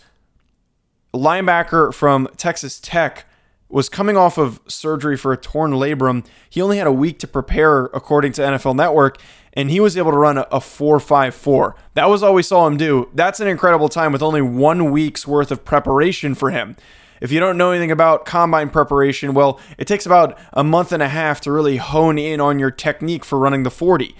linebacker 1.13 1.93
from 1.93 2.29
Texas 2.37 2.79
Tech, 2.79 3.25
was 3.67 3.89
coming 3.89 4.15
off 4.15 4.37
of 4.37 4.61
surgery 4.67 5.17
for 5.17 5.33
a 5.33 5.37
torn 5.37 5.71
labrum. 5.71 6.25
He 6.49 6.61
only 6.61 6.77
had 6.77 6.87
a 6.87 6.91
week 6.91 7.19
to 7.19 7.27
prepare, 7.27 7.85
according 7.85 8.33
to 8.33 8.41
NFL 8.41 8.75
Network, 8.75 9.17
and 9.53 9.69
he 9.69 9.79
was 9.79 9.97
able 9.97 10.11
to 10.11 10.17
run 10.17 10.37
a, 10.37 10.41
a 10.51 10.59
4.54. 10.59 11.73
That 11.93 12.09
was 12.09 12.23
all 12.23 12.33
we 12.33 12.43
saw 12.43 12.67
him 12.67 12.77
do. 12.77 13.09
That's 13.13 13.39
an 13.39 13.47
incredible 13.47 13.89
time 13.89 14.11
with 14.11 14.21
only 14.21 14.41
one 14.41 14.91
week's 14.91 15.27
worth 15.27 15.51
of 15.51 15.65
preparation 15.65 16.35
for 16.35 16.51
him. 16.51 16.75
If 17.21 17.31
you 17.31 17.39
don't 17.39 17.57
know 17.57 17.71
anything 17.71 17.91
about 17.91 18.25
combine 18.25 18.71
preparation, 18.71 19.33
well, 19.33 19.59
it 19.77 19.85
takes 19.85 20.07
about 20.07 20.37
a 20.53 20.63
month 20.63 20.91
and 20.91 21.03
a 21.03 21.07
half 21.07 21.39
to 21.41 21.51
really 21.51 21.77
hone 21.77 22.17
in 22.17 22.41
on 22.41 22.57
your 22.57 22.71
technique 22.71 23.23
for 23.23 23.37
running 23.37 23.63
the 23.63 23.69
40. 23.69 24.15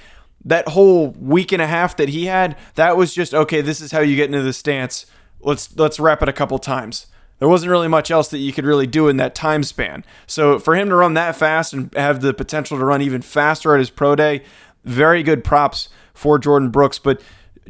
That 0.46 0.70
whole 0.70 1.10
week 1.10 1.52
and 1.52 1.62
a 1.62 1.67
half 1.67 1.98
that 1.98 2.10
he 2.10 2.28
had, 2.28 2.58
that 2.76 2.98
was 2.98 3.13
just 3.13 3.34
okay, 3.34 3.62
this 3.62 3.82
is 3.82 3.91
how 3.91 4.02
you 4.02 4.15
get 4.15 4.26
into 4.26 4.44
the 4.44 4.54
stance. 4.54 5.08
Let's 5.39 5.76
let's 5.78 6.00
wrap 6.00 6.22
it 6.22 6.30
a 6.30 6.34
couple 6.34 6.58
times. 6.60 7.08
There 7.39 7.50
wasn't 7.50 7.72
really 7.72 7.88
much 7.88 8.12
else 8.12 8.28
that 8.30 8.38
you 8.38 8.54
could 8.54 8.65
really 8.65 8.86
do 8.86 9.08
in 9.08 9.17
that 9.17 9.34
time 9.34 9.63
span. 9.63 10.06
So 10.28 10.60
for 10.60 10.76
him 10.76 10.89
to 10.89 10.96
run 10.96 11.15
that 11.15 11.36
fast 11.36 11.74
and 11.74 11.91
have 11.96 12.22
the 12.22 12.36
potential 12.36 12.78
to 12.78 12.86
run 12.86 13.02
even 13.02 13.24
faster 13.24 13.74
at 13.74 13.80
his 13.80 13.89
pro 13.89 14.15
day, 14.15 14.44
very 14.84 15.24
good 15.24 15.44
props 15.44 15.89
for 16.13 16.39
Jordyn 16.39 16.72
Brooks, 16.72 17.00
but 17.00 17.22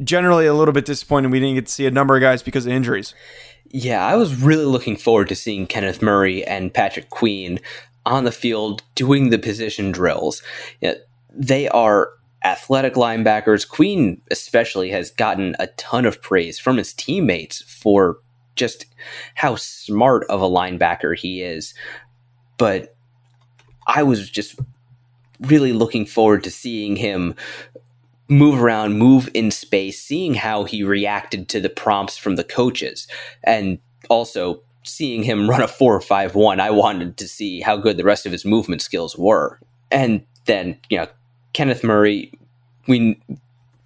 generally 0.02 0.46
a 0.46 0.54
little 0.54 0.72
bit 0.72 0.84
disappointed 0.84 1.30
we 1.30 1.40
didn't 1.40 1.54
get 1.54 1.66
to 1.66 1.72
see 1.72 1.86
a 1.86 1.90
number 1.90 2.16
of 2.16 2.20
guys 2.22 2.42
because 2.42 2.66
of 2.66 2.72
injuries. 2.72 3.14
Yeah, 3.70 4.04
I 4.04 4.16
was 4.16 4.40
really 4.42 4.64
looking 4.64 4.96
forward 4.96 5.28
to 5.28 5.34
seeing 5.34 5.66
Kenneth 5.66 6.02
Murray 6.02 6.44
and 6.44 6.74
Patrick 6.74 7.10
Queen 7.10 7.58
on 8.04 8.24
the 8.24 8.32
field 8.32 8.82
doing 8.94 9.30
the 9.30 9.38
position 9.38 9.92
drills. 9.92 10.42
They 11.34 11.68
are 11.68 12.10
athletic 12.44 12.94
linebackers. 12.94 13.68
Queen, 13.68 14.20
especially, 14.30 14.90
has 14.90 15.10
gotten 15.10 15.54
a 15.58 15.68
ton 15.68 16.04
of 16.04 16.20
praise 16.20 16.58
from 16.58 16.76
his 16.76 16.92
teammates 16.92 17.62
for 17.62 18.18
just 18.56 18.86
how 19.36 19.54
smart 19.56 20.24
of 20.28 20.42
a 20.42 20.48
linebacker 20.48 21.16
he 21.16 21.40
is. 21.42 21.72
But 22.58 22.94
I 23.86 24.02
was 24.02 24.28
just 24.28 24.58
really 25.42 25.72
looking 25.72 26.06
forward 26.06 26.44
to 26.44 26.50
seeing 26.50 26.96
him 26.96 27.34
move 28.28 28.62
around, 28.62 28.98
move 28.98 29.28
in 29.34 29.50
space, 29.50 30.00
seeing 30.00 30.34
how 30.34 30.64
he 30.64 30.82
reacted 30.82 31.48
to 31.50 31.60
the 31.60 31.68
prompts 31.68 32.16
from 32.16 32.36
the 32.36 32.44
coaches, 32.44 33.06
and 33.44 33.78
also 34.08 34.62
seeing 34.84 35.22
him 35.22 35.48
run 35.48 35.62
a 35.62 35.68
four 35.68 35.94
or 35.94 36.00
five 36.00 36.34
one. 36.34 36.60
I 36.60 36.70
wanted 36.70 37.16
to 37.18 37.28
see 37.28 37.60
how 37.60 37.76
good 37.76 37.96
the 37.96 38.04
rest 38.04 38.26
of 38.26 38.32
his 38.32 38.44
movement 38.44 38.82
skills 38.82 39.16
were, 39.16 39.58
and 39.90 40.24
then 40.46 40.78
you 40.88 40.98
know 40.98 41.06
Kenneth 41.52 41.84
Murray, 41.84 42.32
we 42.88 43.20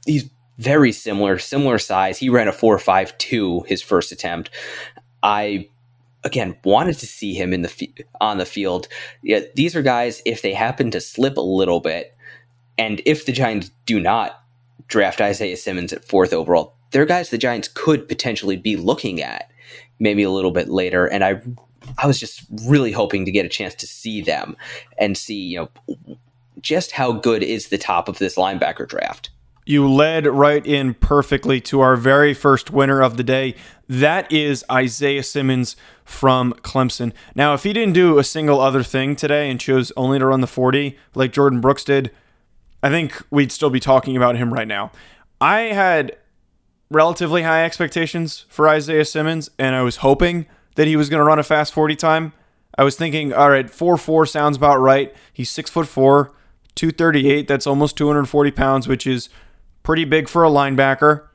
he's 0.06 0.30
very 0.58 0.92
similar, 0.92 1.38
similar 1.38 1.78
size. 1.78 2.18
He 2.18 2.28
ran 2.28 2.48
a 2.48 2.52
four 2.52 2.78
five 2.78 3.16
two 3.18 3.62
his 3.66 3.82
first 3.82 4.12
attempt. 4.12 4.50
I 5.22 5.68
again 6.26 6.56
wanted 6.64 6.98
to 6.98 7.06
see 7.06 7.32
him 7.34 7.54
in 7.54 7.62
the 7.62 8.04
on 8.20 8.38
the 8.38 8.44
field. 8.44 8.88
Yeah, 9.22 9.40
these 9.54 9.74
are 9.74 9.82
guys 9.82 10.20
if 10.26 10.42
they 10.42 10.52
happen 10.52 10.90
to 10.90 11.00
slip 11.00 11.36
a 11.36 11.40
little 11.40 11.80
bit 11.80 12.12
And 12.78 13.00
if 13.06 13.26
the 13.26 13.32
Giants 13.32 13.70
do 13.86 14.00
not 14.00 14.42
draft 14.88 15.20
Isaiah 15.20 15.56
Simmons 15.56 15.92
at 15.92 16.04
fourth 16.04 16.32
overall, 16.32 16.74
they're 16.90 17.06
guys 17.06 17.30
the 17.30 17.38
Giants 17.38 17.68
could 17.68 18.08
potentially 18.08 18.56
be 18.56 18.76
looking 18.76 19.22
at 19.22 19.50
maybe 19.98 20.22
a 20.22 20.30
little 20.30 20.50
bit 20.50 20.68
later. 20.68 21.06
And 21.06 21.24
I 21.24 21.40
I 21.98 22.06
was 22.06 22.18
just 22.18 22.44
really 22.66 22.92
hoping 22.92 23.24
to 23.24 23.30
get 23.30 23.46
a 23.46 23.50
chance 23.50 23.74
to 23.76 23.86
see 23.86 24.20
them 24.20 24.56
and 24.98 25.16
see, 25.16 25.40
you 25.40 25.58
know, 25.58 26.16
just 26.60 26.92
how 26.92 27.12
good 27.12 27.42
is 27.42 27.68
the 27.68 27.78
top 27.78 28.08
of 28.08 28.18
this 28.18 28.36
linebacker 28.36 28.88
draft. 28.88 29.30
You 29.68 29.90
led 29.90 30.29
right 30.29 30.64
in 30.64 30.94
perfectly 30.94 31.61
to 31.62 31.81
our 31.81 31.96
very 31.96 32.33
first 32.35 32.70
winner 32.70 33.02
of 33.02 33.16
the 33.16 33.24
day. 33.24 33.57
That 33.88 34.31
is 34.31 34.64
Isaiah 34.70 35.24
Simmons 35.24 35.74
from 36.05 36.52
Clemson. 36.62 37.12
Now, 37.35 37.52
if 37.52 37.64
he 37.64 37.72
didn't 37.72 37.94
do 37.94 38.16
a 38.16 38.22
single 38.24 38.61
other 38.61 38.85
thing 38.85 39.16
today 39.16 39.50
and 39.50 39.59
chose 39.59 39.90
only 39.96 40.20
to 40.20 40.26
run 40.26 40.40
the 40.40 40.46
40 40.46 40.96
like 41.16 41.33
Jordyn 41.33 41.61
Brooks 41.61 41.83
did, 41.83 42.12
I 42.81 42.90
think 42.90 43.20
we'd 43.29 43.50
still 43.50 43.68
be 43.68 43.81
talking 43.81 44.16
about 44.16 44.37
him 44.37 44.55
right 44.55 44.68
now. 44.68 44.92
I 45.40 45.62
had 45.62 46.16
relatively 46.88 47.42
high 47.42 47.64
expectations 47.64 48.44
for 48.48 48.68
Isaiah 48.68 49.05
Simmons, 49.05 49.50
and 49.59 49.74
I 49.74 49.83
was 49.83 49.96
hoping 49.96 50.46
that 50.76 50.87
he 50.87 50.94
was 50.94 51.09
going 51.09 51.18
to 51.18 51.24
run 51.24 51.40
a 51.40 51.42
fast 51.42 51.74
40 51.74 51.96
time. 51.96 52.33
I 52.79 52.85
was 52.85 52.94
thinking, 52.94 53.33
all 53.33 53.50
right, 53.50 53.68
4 53.68 53.96
4 53.96 54.26
sounds 54.26 54.57
about 54.57 54.79
right. 54.79 55.12
He's 55.33 55.50
6 55.50 55.70
foot 55.70 55.88
4, 55.88 56.33
238. 56.76 57.48
That's 57.48 57.66
almost 57.66 57.96
240 57.96 58.52
pounds, 58.52 58.87
which 58.87 59.09
is 59.09 59.29
pretty 59.87 60.05
big 60.05 60.29
for 60.29 60.44
a 60.44 60.51
linebacker. 60.51 61.29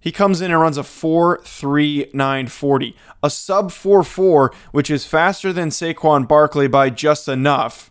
He 0.00 0.10
comes 0.10 0.40
in 0.40 0.50
and 0.50 0.58
runs 0.58 0.78
a 0.78 0.82
4.3940, 0.82 2.94
a 3.22 3.28
sub 3.28 3.70
4.4, 3.70 4.54
which 4.72 4.90
is 4.90 5.04
faster 5.04 5.52
than 5.52 5.68
Saquon 5.68 6.26
Barkley 6.26 6.68
by 6.68 6.88
just 6.88 7.28
enough, 7.28 7.90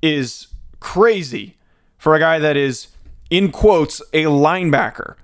is 0.00 0.46
crazy 0.78 1.56
for 1.98 2.14
a 2.14 2.20
guy 2.20 2.38
that 2.38 2.56
is, 2.56 2.86
in 3.30 3.50
quotes, 3.50 4.00
a 4.12 4.26
linebacker. 4.26 5.16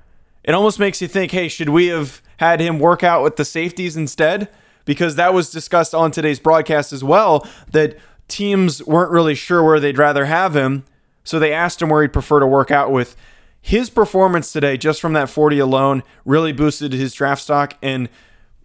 It 0.42 0.52
almost 0.52 0.80
makes 0.80 1.00
you 1.00 1.06
think, 1.06 1.30
hey, 1.30 1.46
should 1.46 1.68
we 1.68 1.86
have 1.86 2.20
had 2.38 2.58
him 2.58 2.80
work 2.80 3.04
out 3.04 3.22
with 3.22 3.36
the 3.36 3.44
safeties 3.44 3.96
instead? 3.96 4.48
Because 4.84 5.14
that 5.14 5.32
was 5.32 5.48
discussed 5.48 5.94
on 5.94 6.10
today's 6.10 6.40
broadcast 6.40 6.92
as 6.92 7.04
well, 7.04 7.46
that 7.70 7.96
teams 8.26 8.84
weren't 8.84 9.12
really 9.12 9.36
sure 9.36 9.62
where 9.62 9.78
they'd 9.78 9.96
rather 9.96 10.24
have 10.24 10.56
him. 10.56 10.82
So 11.22 11.38
they 11.38 11.52
asked 11.52 11.80
him 11.80 11.88
where 11.88 12.02
he'd 12.02 12.12
prefer 12.12 12.40
to 12.40 12.48
work 12.48 12.72
out 12.72 12.90
with 12.90 13.14
his 13.62 13.90
performance 13.90 14.52
today, 14.52 14.76
just 14.76 15.00
from 15.00 15.12
that 15.12 15.28
40 15.28 15.58
alone, 15.58 16.02
really 16.24 16.52
boosted 16.52 16.92
his 16.92 17.12
draft 17.12 17.42
stock 17.42 17.76
and 17.82 18.08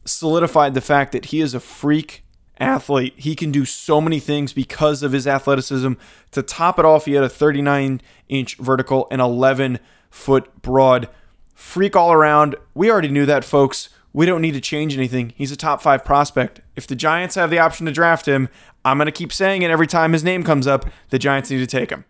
solidified 0.05 0.73
the 0.73 0.81
fact 0.81 1.11
that 1.11 1.25
he 1.25 1.41
is 1.41 1.53
a 1.53 1.59
freak 1.59 2.23
athlete. 2.59 3.13
He 3.17 3.35
can 3.35 3.51
do 3.51 3.65
so 3.65 3.99
many 3.99 4.19
things 4.19 4.53
because 4.53 5.03
of 5.03 5.11
his 5.11 5.27
athleticism. 5.27 5.93
To 6.31 6.41
top 6.41 6.79
it 6.79 6.85
off, 6.85 7.05
he 7.05 7.13
had 7.13 7.23
a 7.23 7.29
39 7.29 8.01
inch 8.29 8.57
vertical 8.57 9.07
and 9.11 9.21
11 9.21 9.79
foot 10.09 10.61
broad. 10.61 11.09
Freak 11.53 11.95
all 11.95 12.11
around. 12.11 12.55
We 12.73 12.89
already 12.89 13.09
knew 13.09 13.25
that, 13.25 13.43
folks. 13.43 13.89
We 14.13 14.25
don't 14.25 14.41
need 14.41 14.53
to 14.53 14.61
change 14.61 14.95
anything. 14.95 15.33
He's 15.35 15.51
a 15.51 15.57
top 15.57 15.81
five 15.81 16.05
prospect. 16.05 16.61
If 16.77 16.87
the 16.87 16.95
Giants 16.95 17.35
have 17.35 17.49
the 17.49 17.59
option 17.59 17.85
to 17.85 17.91
draft 17.91 18.27
him, 18.27 18.47
I'm 18.85 18.97
going 18.97 19.07
to 19.07 19.11
keep 19.11 19.33
saying 19.33 19.61
it 19.61 19.71
every 19.71 19.87
time 19.87 20.13
his 20.13 20.23
name 20.23 20.43
comes 20.43 20.67
up. 20.67 20.85
The 21.09 21.19
Giants 21.19 21.49
need 21.49 21.57
to 21.59 21.67
take 21.67 21.89
him. 21.89 22.05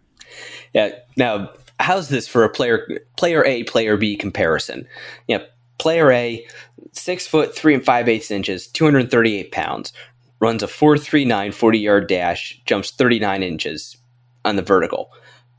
Yeah. 0.72 0.92
Now, 1.18 1.52
how's 1.80 2.10
this 2.10 2.28
for 2.28 2.44
a 2.44 2.50
player 2.50 2.88
player 3.18 3.44
A 3.46 3.64
player 3.64 3.98
B 3.98 4.16
comparison? 4.16 4.88
Yeah, 5.28 5.44
player 5.78 6.12
A, 6.12 6.46
six 6.92 7.28
foot 7.28 7.56
three 7.56 7.74
and 7.74 7.86
five 7.86 8.08
eighths 8.08 8.32
inches, 8.32 8.68
two 8.68 8.86
hundred 8.86 9.12
thirty 9.12 9.36
eight 9.38 9.52
pounds, 9.52 9.94
runs 10.40 10.64
a 10.64 10.68
4.39 10.68 11.54
40 11.54 11.80
yard 11.80 12.08
dash, 12.08 12.62
jumps 12.66 12.92
thirty 12.92 13.20
nine 13.20 13.44
inches 13.44 13.98
on 14.44 14.56
the 14.56 14.62
vertical. 14.62 15.12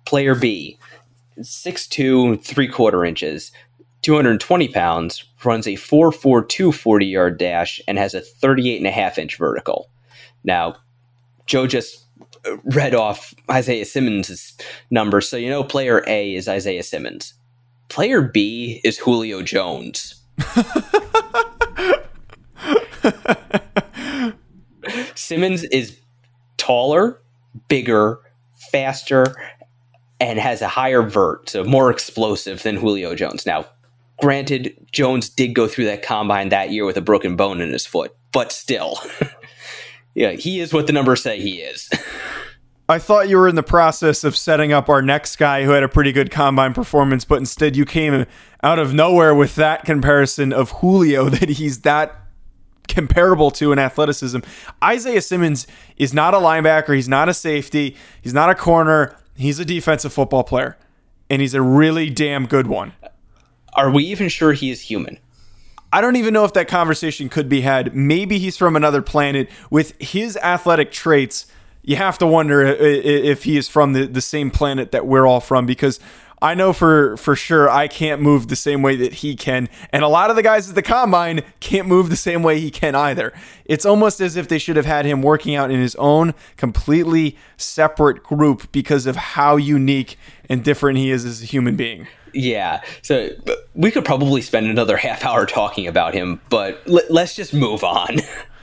Player 0.04 0.34
B, 0.34 0.78
six 1.42 1.86
two 1.86 2.36
three 2.38 2.68
quarter 2.68 3.04
inches, 3.04 3.52
220 4.02 4.68
pounds, 4.68 5.24
runs 5.44 5.66
a 5.66 5.72
4.42 5.72 6.72
40 6.72 7.06
yard 7.06 7.38
dash, 7.38 7.80
and 7.88 7.98
has 7.98 8.14
a 8.14 8.20
38 8.20 8.78
and 8.78 8.86
a 8.86 8.90
half 8.92 9.18
inch 9.18 9.36
vertical. 9.36 9.90
Now, 10.44 10.76
Joe 11.46 11.66
just 11.66 12.05
read 12.64 12.94
off 12.94 13.34
Isaiah 13.50 13.84
Simmons' 13.84 14.56
number, 14.90 15.20
so 15.20 15.36
you 15.36 15.50
know 15.50 15.64
player 15.64 16.04
A 16.06 16.34
is 16.34 16.48
Isaiah 16.48 16.82
Simmons. 16.82 17.34
Player 17.88 18.22
B 18.22 18.80
is 18.84 18.98
Julio 18.98 19.42
Jones. 19.42 20.20
Simmons 25.14 25.64
is 25.64 25.98
taller, 26.56 27.20
bigger, 27.68 28.18
faster, 28.70 29.34
and 30.20 30.38
has 30.38 30.62
a 30.62 30.68
higher 30.68 31.02
vert, 31.02 31.48
so 31.48 31.64
more 31.64 31.90
explosive 31.90 32.62
than 32.62 32.76
Julio 32.76 33.14
Jones. 33.14 33.46
Now, 33.46 33.66
granted, 34.20 34.74
Jones 34.92 35.28
did 35.28 35.54
go 35.54 35.68
through 35.68 35.86
that 35.86 36.02
combine 36.02 36.48
that 36.50 36.70
year 36.70 36.84
with 36.84 36.96
a 36.96 37.02
broken 37.02 37.36
bone 37.36 37.60
in 37.60 37.72
his 37.72 37.86
foot, 37.86 38.14
but 38.32 38.52
still. 38.52 38.98
yeah, 40.16 40.32
he 40.32 40.60
is 40.60 40.72
what 40.72 40.86
the 40.86 40.94
numbers 40.94 41.22
say 41.22 41.38
he 41.38 41.60
is. 41.60 41.90
I 42.88 42.98
thought 42.98 43.28
you 43.28 43.36
were 43.36 43.48
in 43.48 43.54
the 43.54 43.62
process 43.62 44.24
of 44.24 44.34
setting 44.34 44.72
up 44.72 44.88
our 44.88 45.02
next 45.02 45.36
guy 45.36 45.64
who 45.64 45.72
had 45.72 45.82
a 45.82 45.88
pretty 45.88 46.10
good 46.10 46.30
combine 46.30 46.72
performance, 46.72 47.24
but 47.24 47.36
instead 47.36 47.76
you 47.76 47.84
came 47.84 48.24
out 48.62 48.78
of 48.78 48.94
nowhere 48.94 49.34
with 49.34 49.56
that 49.56 49.84
comparison 49.84 50.54
of 50.54 50.70
Julio 50.70 51.28
that 51.28 51.50
he's 51.50 51.82
that 51.82 52.16
comparable 52.88 53.50
to 53.50 53.72
in 53.72 53.78
athleticism. 53.78 54.38
Isaiah 54.82 55.20
Simmons 55.20 55.66
is 55.98 56.14
not 56.14 56.32
a 56.32 56.38
linebacker, 56.38 56.94
he's 56.94 57.08
not 57.08 57.28
a 57.28 57.34
safety, 57.34 57.94
he's 58.22 58.32
not 58.32 58.48
a 58.48 58.54
corner, 58.54 59.14
he's 59.34 59.58
a 59.58 59.66
defensive 59.66 60.14
football 60.14 60.44
player, 60.44 60.78
and 61.28 61.42
he's 61.42 61.52
a 61.52 61.60
really 61.60 62.08
damn 62.08 62.46
good 62.46 62.68
one. 62.68 62.94
Are 63.74 63.90
we 63.90 64.04
even 64.04 64.30
sure 64.30 64.54
he 64.54 64.70
is 64.70 64.80
human? 64.80 65.18
I 65.92 66.00
don't 66.00 66.16
even 66.16 66.34
know 66.34 66.44
if 66.44 66.52
that 66.54 66.68
conversation 66.68 67.28
could 67.28 67.48
be 67.48 67.62
had. 67.62 67.94
Maybe 67.94 68.38
he's 68.38 68.56
from 68.56 68.76
another 68.76 69.02
planet 69.02 69.48
with 69.70 69.94
his 70.00 70.36
athletic 70.38 70.92
traits 70.92 71.46
you 71.86 71.94
have 71.94 72.18
to 72.18 72.26
wonder 72.26 72.62
if 72.62 73.44
he 73.44 73.56
is 73.56 73.68
from 73.68 73.92
the, 73.92 74.20
same 74.20 74.50
planet 74.50 74.90
that 74.90 75.06
we're 75.06 75.24
all 75.24 75.40
from 75.40 75.66
because 75.66 76.00
I 76.42 76.54
know 76.54 76.72
for 76.72 77.16
for 77.16 77.36
sure 77.36 77.70
I 77.70 77.86
can't 77.86 78.20
move 78.20 78.48
the 78.48 78.56
same 78.56 78.82
way 78.82 78.96
that 78.96 79.14
he 79.14 79.36
can, 79.36 79.68
and 79.90 80.02
a 80.02 80.08
lot 80.08 80.28
of 80.28 80.36
the 80.36 80.42
guys 80.42 80.68
at 80.68 80.74
the 80.74 80.82
combine 80.82 81.42
can't 81.60 81.88
move 81.88 82.10
the 82.10 82.16
same 82.16 82.42
way 82.42 82.60
he 82.60 82.70
can 82.70 82.94
either. 82.94 83.32
It's 83.64 83.86
almost 83.86 84.20
as 84.20 84.36
if 84.36 84.48
they 84.48 84.58
should 84.58 84.76
have 84.76 84.84
had 84.84 85.06
him 85.06 85.22
working 85.22 85.54
out 85.54 85.70
in 85.70 85.80
his 85.80 85.94
own 85.94 86.34
completely 86.56 87.38
separate 87.56 88.22
group 88.22 88.70
because 88.72 89.06
of 89.06 89.16
how 89.16 89.56
unique 89.56 90.18
and 90.48 90.62
different 90.62 90.98
he 90.98 91.10
is 91.10 91.24
as 91.24 91.42
a 91.42 91.46
human 91.46 91.76
being. 91.76 92.06
Yeah, 92.36 92.82
so 93.00 93.30
we 93.74 93.90
could 93.90 94.04
probably 94.04 94.42
spend 94.42 94.66
another 94.66 94.98
half 94.98 95.24
hour 95.24 95.46
talking 95.46 95.86
about 95.86 96.12
him, 96.12 96.40
but 96.50 96.82
let's 96.86 97.34
just 97.34 97.54
move 97.54 97.82
on. 97.82 98.18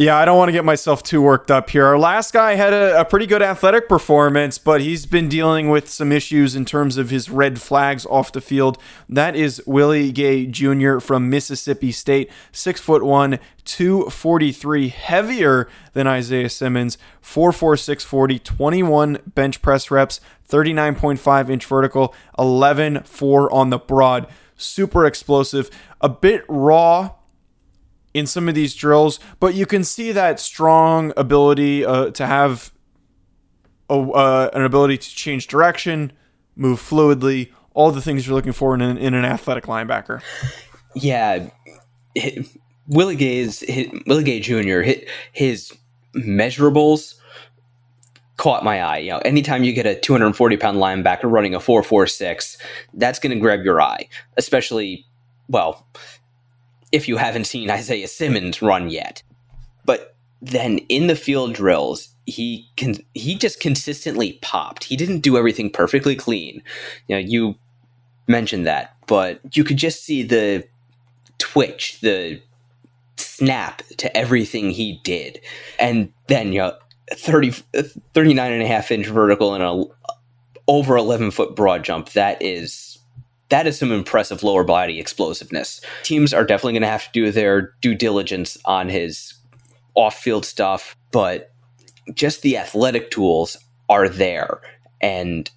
Yeah, 0.00 0.16
I 0.16 0.24
don't 0.24 0.38
want 0.38 0.48
to 0.48 0.52
get 0.52 0.64
myself 0.64 1.02
too 1.02 1.20
worked 1.20 1.50
up 1.50 1.70
here. 1.70 1.84
Our 1.84 1.98
last 1.98 2.32
guy 2.32 2.54
had 2.54 2.72
a, 2.72 3.00
a, 3.00 3.04
pretty 3.04 3.26
good 3.26 3.42
athletic 3.42 3.88
performance, 3.88 4.56
but 4.56 4.80
he's 4.80 5.06
been 5.06 5.28
dealing 5.28 5.70
with 5.70 5.88
some 5.88 6.12
issues 6.12 6.54
in 6.54 6.64
terms 6.64 6.98
of 6.98 7.10
his 7.10 7.28
red 7.28 7.60
flags 7.60 8.06
off 8.06 8.30
the 8.30 8.40
field. 8.40 8.78
That 9.08 9.34
is 9.34 9.60
Willie 9.66 10.12
Gay 10.12 10.46
Jr. 10.46 11.00
from 11.00 11.28
Mississippi 11.28 11.90
State, 11.90 12.30
six 12.52 12.80
foot 12.80 13.02
one, 13.02 13.40
243, 13.64 14.86
heavier 14.86 15.68
than 15.94 16.06
Isaiah 16.06 16.48
Simmons, 16.48 16.96
4'4", 17.20 18.00
40, 18.00 18.38
21 18.38 19.18
bench 19.26 19.60
press 19.60 19.90
reps, 19.90 20.20
39.5 20.48 21.50
inch 21.50 21.66
vertical, 21.66 22.14
11 22.38 23.02
4 23.02 23.52
on 23.52 23.70
the 23.70 23.78
broad. 23.78 24.28
Super 24.56 25.06
explosive, 25.06 25.70
a 26.00 26.08
bit 26.08 26.44
raw 26.48 27.17
in 28.14 28.26
some 28.26 28.48
of 28.48 28.54
these 28.54 28.74
drills, 28.74 29.20
but 29.40 29.54
you 29.54 29.66
can 29.66 29.84
see 29.84 30.12
that 30.12 30.40
strong 30.40 31.12
ability 31.16 31.84
uh, 31.84 32.10
to 32.10 32.26
have 32.26 32.72
a, 33.90 33.94
uh, 33.94 34.50
an 34.52 34.62
ability 34.62 34.98
to 34.98 35.14
change 35.14 35.46
direction, 35.46 36.12
move 36.56 36.80
fluidly, 36.80 37.52
all 37.74 37.90
the 37.90 38.00
things 38.00 38.26
you're 38.26 38.34
looking 38.34 38.52
for 38.52 38.74
in 38.74 38.80
an, 38.80 38.98
in 38.98 39.14
an 39.14 39.24
athletic 39.24 39.64
linebacker. 39.64 40.20
Yeah, 40.94 41.50
Willie 42.88 43.14
Gay's 43.14 43.62
Willie 44.06 44.24
Gay 44.24 44.40
Jr. 44.40 44.80
his 45.32 45.72
measurables 46.16 47.14
caught 48.36 48.64
my 48.64 48.80
eye. 48.80 48.98
You 48.98 49.10
know, 49.12 49.18
anytime 49.18 49.62
you 49.62 49.72
get 49.72 49.86
a 49.86 49.94
240 49.94 50.56
pound 50.56 50.78
linebacker 50.78 51.30
running 51.30 51.54
a 51.54 51.60
4.46, 51.60 52.56
that's 52.94 53.18
going 53.18 53.32
to 53.32 53.38
grab 53.38 53.64
your 53.64 53.80
eye, 53.80 54.08
especially 54.36 55.04
well 55.48 55.86
if 56.92 57.08
you 57.08 57.16
haven't 57.16 57.46
seen 57.46 57.70
Isaiah 57.70 58.08
Simmons 58.08 58.62
run 58.62 58.90
yet. 58.90 59.22
But 59.84 60.14
then 60.40 60.78
in 60.88 61.06
the 61.06 61.16
field 61.16 61.54
drills, 61.54 62.14
he 62.26 62.68
can 62.76 62.96
he 63.14 63.34
just 63.34 63.60
consistently 63.60 64.38
popped. 64.42 64.84
He 64.84 64.96
didn't 64.96 65.20
do 65.20 65.36
everything 65.36 65.70
perfectly 65.70 66.14
clean. 66.14 66.62
You 67.06 67.16
know, 67.16 67.20
you 67.20 67.54
mentioned 68.26 68.66
that, 68.66 68.94
but 69.06 69.40
you 69.56 69.64
could 69.64 69.78
just 69.78 70.04
see 70.04 70.22
the 70.22 70.66
twitch, 71.38 72.00
the 72.00 72.40
snap 73.16 73.82
to 73.96 74.14
everything 74.16 74.70
he 74.70 75.00
did. 75.02 75.40
And 75.78 76.12
then, 76.26 76.52
you 76.52 76.60
know, 76.60 76.76
30, 77.12 77.50
39 78.14 78.52
and 78.52 78.62
a 78.62 78.66
half 78.66 78.90
inch 78.90 79.06
vertical 79.06 79.54
and 79.54 79.62
a 79.64 79.84
over 80.66 80.96
11 80.96 81.30
foot 81.30 81.56
broad 81.56 81.82
jump, 81.82 82.10
that 82.10 82.40
is 82.42 82.87
that 83.50 83.66
is 83.66 83.78
some 83.78 83.92
impressive 83.92 84.42
lower 84.42 84.64
body 84.64 84.98
explosiveness. 85.00 85.80
Teams 86.02 86.34
are 86.34 86.44
definitely 86.44 86.74
going 86.74 86.82
to 86.82 86.88
have 86.88 87.04
to 87.04 87.12
do 87.12 87.30
their 87.30 87.74
due 87.80 87.94
diligence 87.94 88.58
on 88.64 88.88
his 88.88 89.34
off 89.94 90.18
field 90.18 90.44
stuff, 90.44 90.96
but 91.10 91.52
just 92.14 92.42
the 92.42 92.56
athletic 92.56 93.10
tools 93.10 93.56
are 93.88 94.08
there. 94.08 94.60
And 95.00 95.50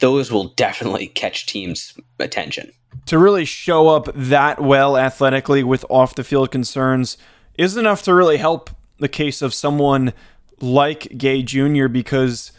those 0.00 0.30
will 0.30 0.48
definitely 0.48 1.08
catch 1.08 1.46
teams' 1.46 1.94
attention. 2.18 2.72
To 3.06 3.18
really 3.18 3.44
show 3.44 3.88
up 3.88 4.08
that 4.14 4.60
well 4.60 4.96
athletically 4.96 5.62
with 5.62 5.84
off 5.88 6.14
the 6.14 6.24
field 6.24 6.50
concerns 6.50 7.18
is 7.58 7.76
enough 7.76 8.02
to 8.02 8.14
really 8.14 8.36
help 8.36 8.70
the 8.98 9.08
case 9.08 9.42
of 9.42 9.52
someone 9.52 10.12
like 10.60 11.18
Gay 11.18 11.42
Jr. 11.42 11.88
because 11.88 12.52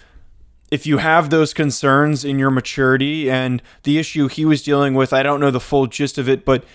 if 0.75 0.85
you 0.85 0.97
have 0.97 1.29
those 1.29 1.53
concerns 1.53 2.25
in 2.25 2.37
your 2.37 2.51
maturity 2.51 3.31
and 3.31 3.61
the 3.83 3.97
issue 3.97 4.27
he 4.27 4.43
was 4.43 4.61
dealing 4.61 4.93
with, 4.93 5.13
I 5.13 5.23
don't 5.23 5.39
know 5.39 5.49
the 5.49 5.61
full 5.61 5.87
gist 5.87 6.17
of 6.17 6.27
it, 6.27 6.43
but 6.43 6.65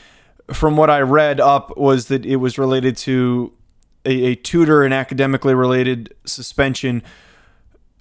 from 0.50 0.74
what 0.74 0.88
I 0.88 1.02
read 1.02 1.38
up 1.38 1.76
was 1.76 2.08
that 2.08 2.24
it 2.24 2.36
was 2.36 2.56
related 2.56 2.96
to 2.98 3.52
a, 4.06 4.28
a 4.28 4.34
tutor 4.36 4.84
and 4.84 4.94
academically 4.94 5.54
related 5.54 6.14
suspension. 6.24 7.02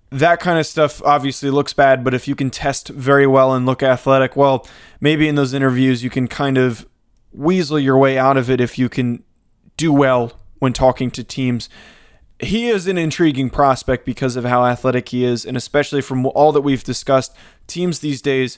That 0.09 0.39
kind 0.39 0.57
of 0.57 0.65
stuff 0.65 1.03
obviously 1.03 1.49
looks 1.49 1.73
bad, 1.73 2.05
but 2.05 2.13
if 2.13 2.29
you 2.29 2.33
can 2.35 2.49
test 2.49 2.87
very 2.87 3.27
well 3.27 3.53
and 3.53 3.65
look 3.65 3.83
athletic, 3.83 4.37
well, 4.37 4.65
maybe 5.01 5.27
in 5.27 5.35
those 5.35 5.53
interviews 5.53 6.01
you 6.01 6.09
can 6.09 6.29
kind 6.29 6.57
of 6.57 6.87
weasel 7.33 7.77
your 7.77 7.97
way 7.97 8.17
out 8.17 8.37
of 8.37 8.49
it 8.49 8.61
if 8.61 8.79
you 8.79 8.87
can 8.87 9.21
do 9.75 9.91
well 9.91 10.31
when 10.59 10.71
talking 10.71 11.11
to 11.11 11.25
teams 11.25 11.67
he 12.39 12.69
is 12.69 12.87
an 12.87 12.97
intriguing 12.97 13.49
prospect 13.49 14.05
because 14.05 14.35
of 14.35 14.45
how 14.45 14.65
athletic 14.65 15.09
he 15.09 15.23
is, 15.23 15.45
and 15.45 15.57
especially 15.57 16.01
from 16.01 16.25
all 16.27 16.51
that 16.51 16.61
we've 16.61 16.83
discussed, 16.83 17.35
teams 17.67 17.99
these 17.99 18.21
days 18.21 18.57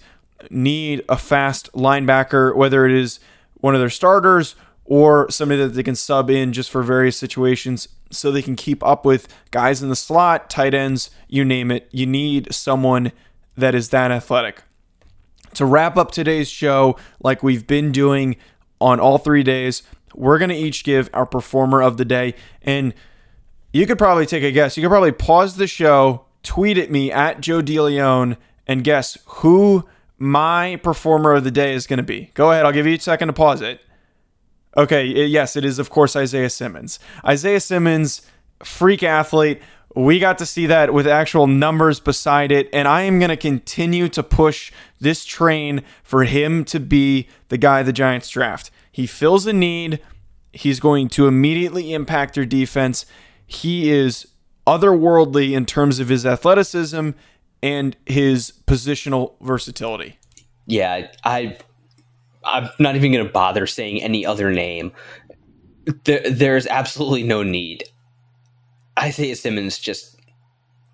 need 0.49 1.03
a 1.09 1.17
fast 1.17 1.71
linebacker, 1.73 2.55
whether 2.55 2.85
it 2.85 2.91
is 2.91 3.19
one 3.55 3.73
of 3.73 3.81
their 3.81 3.89
starters 3.89 4.55
or 4.85 5.29
somebody 5.29 5.61
that 5.61 5.69
they 5.69 5.83
can 5.83 5.95
sub 5.95 6.29
in 6.29 6.53
just 6.53 6.69
for 6.69 6.83
various 6.83 7.17
situations 7.17 7.87
so 8.09 8.31
they 8.31 8.41
can 8.41 8.55
keep 8.55 8.83
up 8.83 9.05
with 9.05 9.27
guys 9.51 9.81
in 9.81 9.89
the 9.89 9.95
slot, 9.95 10.49
tight 10.49 10.73
ends, 10.73 11.09
you 11.27 11.45
name 11.45 11.71
it. 11.71 11.87
You 11.91 12.05
need 12.05 12.53
someone 12.53 13.11
that 13.55 13.73
is 13.73 13.89
that 13.89 14.11
athletic. 14.11 14.63
To 15.55 15.65
wrap 15.65 15.97
up 15.97 16.11
today's 16.11 16.49
show, 16.49 16.97
like 17.21 17.43
we've 17.43 17.65
been 17.65 17.91
doing 17.91 18.35
on 18.79 18.99
all 18.99 19.17
three 19.17 19.43
days, 19.43 19.83
we're 20.13 20.39
going 20.39 20.49
to 20.49 20.55
each 20.55 20.83
give 20.83 21.09
our 21.13 21.25
performer 21.25 21.81
of 21.81 21.97
the 21.97 22.05
day. 22.05 22.35
And 22.61 22.93
you 23.73 23.85
could 23.85 23.97
probably 23.97 24.25
take 24.25 24.43
a 24.43 24.51
guess. 24.51 24.77
You 24.77 24.83
could 24.83 24.89
probably 24.89 25.11
pause 25.11 25.55
the 25.55 25.67
show, 25.67 26.25
tweet 26.43 26.77
at 26.77 26.91
me 26.91 27.11
at 27.11 27.41
Joe 27.41 27.61
DeLeone, 27.61 28.37
and 28.67 28.83
guess 28.83 29.17
who 29.25 29.87
my 30.17 30.75
performer 30.77 31.33
of 31.33 31.43
the 31.43 31.51
day 31.51 31.73
is 31.73 31.87
going 31.87 31.97
to 31.97 32.03
be. 32.03 32.31
Go 32.33 32.51
ahead. 32.51 32.65
I'll 32.65 32.71
give 32.71 32.85
you 32.85 32.95
a 32.95 32.99
second 32.99 33.27
to 33.27 33.33
pause 33.33 33.61
it. 33.61 33.81
Okay. 34.77 35.05
Yes, 35.05 35.55
it 35.55 35.65
is, 35.65 35.79
of 35.79 35.89
course, 35.89 36.15
Isaiah 36.15 36.49
Simmons. 36.49 36.99
Isaiah 37.25 37.59
Simmons, 37.59 38.21
freak 38.63 39.03
athlete. 39.03 39.61
We 39.95 40.19
got 40.19 40.37
to 40.37 40.45
see 40.45 40.67
that 40.67 40.93
with 40.93 41.07
actual 41.07 41.47
numbers 41.47 41.99
beside 41.99 42.51
it. 42.51 42.69
And 42.71 42.87
I 42.87 43.01
am 43.01 43.19
going 43.19 43.29
to 43.29 43.35
continue 43.35 44.07
to 44.09 44.23
push 44.23 44.71
this 44.99 45.25
train 45.25 45.83
for 46.03 46.23
him 46.23 46.63
to 46.65 46.79
be 46.79 47.27
the 47.49 47.57
guy 47.57 47.83
the 47.83 47.91
Giants 47.91 48.29
draft. 48.29 48.71
He 48.91 49.07
fills 49.07 49.45
a 49.45 49.53
need. 49.53 49.99
He's 50.53 50.79
going 50.79 51.09
to 51.09 51.27
immediately 51.27 51.93
impact 51.93 52.35
their 52.35 52.45
defense 52.45 53.05
he 53.51 53.91
is 53.91 54.27
otherworldly 54.65 55.51
in 55.51 55.65
terms 55.65 55.99
of 55.99 56.07
his 56.07 56.25
athleticism 56.25 57.11
and 57.61 57.97
his 58.05 58.53
positional 58.65 59.33
versatility. 59.41 60.17
Yeah, 60.65 61.11
I 61.25 61.57
I'm 62.45 62.69
not 62.79 62.95
even 62.95 63.11
going 63.11 63.25
to 63.25 63.31
bother 63.31 63.67
saying 63.67 64.01
any 64.01 64.25
other 64.25 64.51
name. 64.51 64.93
There, 66.05 66.21
there's 66.29 66.65
absolutely 66.67 67.23
no 67.23 67.43
need. 67.43 67.83
Isaiah 68.97 69.35
Simmons 69.35 69.79
just 69.79 70.17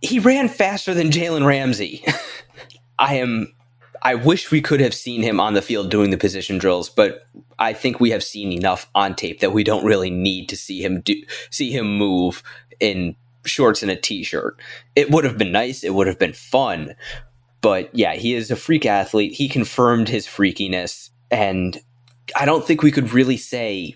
he 0.02 0.20
ran 0.20 0.50
faster 0.50 0.94
than 0.94 1.10
Jalen 1.10 1.46
Ramsey. 1.46 2.04
I 3.00 3.16
am 3.16 3.54
I 4.02 4.16
wish 4.16 4.52
we 4.52 4.62
could 4.62 4.80
have 4.80 4.94
seen 4.94 5.22
him 5.22 5.40
on 5.40 5.54
the 5.54 5.62
field 5.62 5.90
doing 5.90 6.10
the 6.10 6.18
position 6.18 6.58
drills, 6.58 6.90
but 6.90 7.28
I 7.60 7.74
think 7.74 8.00
we 8.00 8.12
have 8.12 8.24
seen 8.24 8.52
enough 8.52 8.90
on 8.96 9.16
tape 9.16 9.40
that 9.40 9.54
we 9.54 9.64
don't 9.64 9.86
really 9.86 10.10
need 10.10 10.50
to 10.50 10.58
see 10.58 10.84
him 10.84 11.02
do 11.02 11.22
see 11.50 11.72
him 11.72 11.98
move 11.98 12.44
in 12.80 13.16
shorts 13.46 13.82
and 13.82 13.92
a 13.92 13.96
t-shirt. 13.96 14.60
It 14.96 15.10
would 15.10 15.24
have 15.24 15.38
been 15.38 15.52
nice, 15.52 15.84
it 15.84 15.94
would 15.94 16.08
have 16.08 16.20
been 16.20 16.34
fun. 16.34 16.96
But 17.62 17.94
yeah, 17.94 18.14
he 18.14 18.34
is 18.34 18.52
a 18.52 18.56
freak 18.56 18.86
athlete. 18.86 19.34
He 19.34 19.50
confirmed 19.50 20.10
his 20.10 20.28
freakiness 20.28 21.10
and 21.32 21.80
I 22.36 22.46
don't 22.46 22.66
think 22.66 22.84
we 22.84 22.92
could 22.92 23.14
really 23.14 23.38
say 23.38 23.96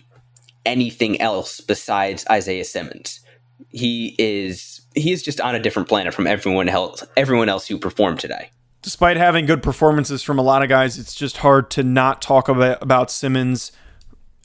anything 0.65 1.19
else 1.21 1.59
besides 1.59 2.25
Isaiah 2.29 2.65
Simmons. 2.65 3.19
He 3.69 4.15
is 4.17 4.81
he 4.95 5.11
is 5.11 5.23
just 5.23 5.39
on 5.39 5.55
a 5.55 5.59
different 5.59 5.87
planet 5.87 6.13
from 6.13 6.27
everyone 6.27 6.67
else 6.67 7.03
everyone 7.15 7.47
else 7.47 7.67
who 7.67 7.77
performed 7.77 8.19
today 8.19 8.49
despite 8.81 9.17
having 9.17 9.45
good 9.45 9.61
performances 9.61 10.23
from 10.23 10.39
a 10.39 10.41
lot 10.41 10.63
of 10.63 10.69
guys, 10.69 10.97
it's 10.97 11.13
just 11.15 11.37
hard 11.37 11.69
to 11.71 11.83
not 11.83 12.21
talk 12.21 12.49
about, 12.49 12.81
about 12.81 13.11
Simmons. 13.11 13.71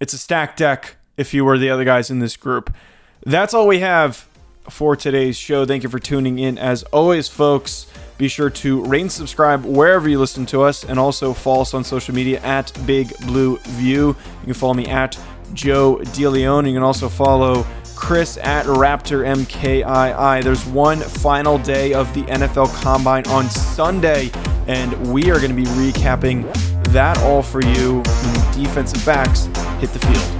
It's 0.00 0.12
a 0.12 0.18
stacked 0.18 0.58
deck 0.58 0.96
if 1.16 1.32
you 1.32 1.44
were 1.44 1.58
the 1.58 1.70
other 1.70 1.84
guys 1.84 2.10
in 2.10 2.18
this 2.18 2.36
group. 2.36 2.74
That's 3.24 3.54
all 3.54 3.66
we 3.66 3.78
have 3.80 4.28
for 4.68 4.96
today's 4.96 5.36
show. 5.36 5.64
Thank 5.64 5.82
you 5.82 5.88
for 5.88 5.98
tuning 5.98 6.38
in. 6.38 6.58
As 6.58 6.82
always, 6.84 7.28
folks, 7.28 7.86
be 8.18 8.28
sure 8.28 8.50
to 8.50 8.84
rate 8.84 9.02
and 9.02 9.12
subscribe 9.12 9.64
wherever 9.64 10.08
you 10.08 10.18
listen 10.18 10.46
to 10.46 10.62
us 10.62 10.84
and 10.84 10.98
also 10.98 11.32
follow 11.32 11.62
us 11.62 11.74
on 11.74 11.84
social 11.84 12.14
media 12.14 12.40
at 12.40 12.72
Big 12.86 13.16
Blue 13.26 13.58
View. 13.58 14.08
You 14.08 14.44
can 14.44 14.54
follow 14.54 14.74
me 14.74 14.86
at 14.86 15.18
Joe 15.52 15.96
DeLeone. 16.02 16.66
You 16.66 16.74
can 16.74 16.82
also 16.82 17.08
follow 17.08 17.66
Chris 17.96 18.36
at 18.36 18.66
Raptor 18.66 19.26
MKII. 19.26 20.44
There's 20.44 20.64
one 20.66 21.00
final 21.00 21.58
day 21.58 21.94
of 21.94 22.12
the 22.14 22.22
NFL 22.24 22.72
Combine 22.82 23.26
on 23.26 23.50
Sunday, 23.50 24.30
and 24.68 25.12
we 25.12 25.30
are 25.30 25.40
going 25.40 25.50
to 25.50 25.56
be 25.56 25.64
recapping 25.64 26.52
that 26.92 27.18
all 27.22 27.42
for 27.42 27.62
you 27.62 28.02
when 28.02 28.52
defensive 28.62 29.04
backs 29.04 29.46
hit 29.80 29.90
the 29.90 29.98
field. 29.98 30.35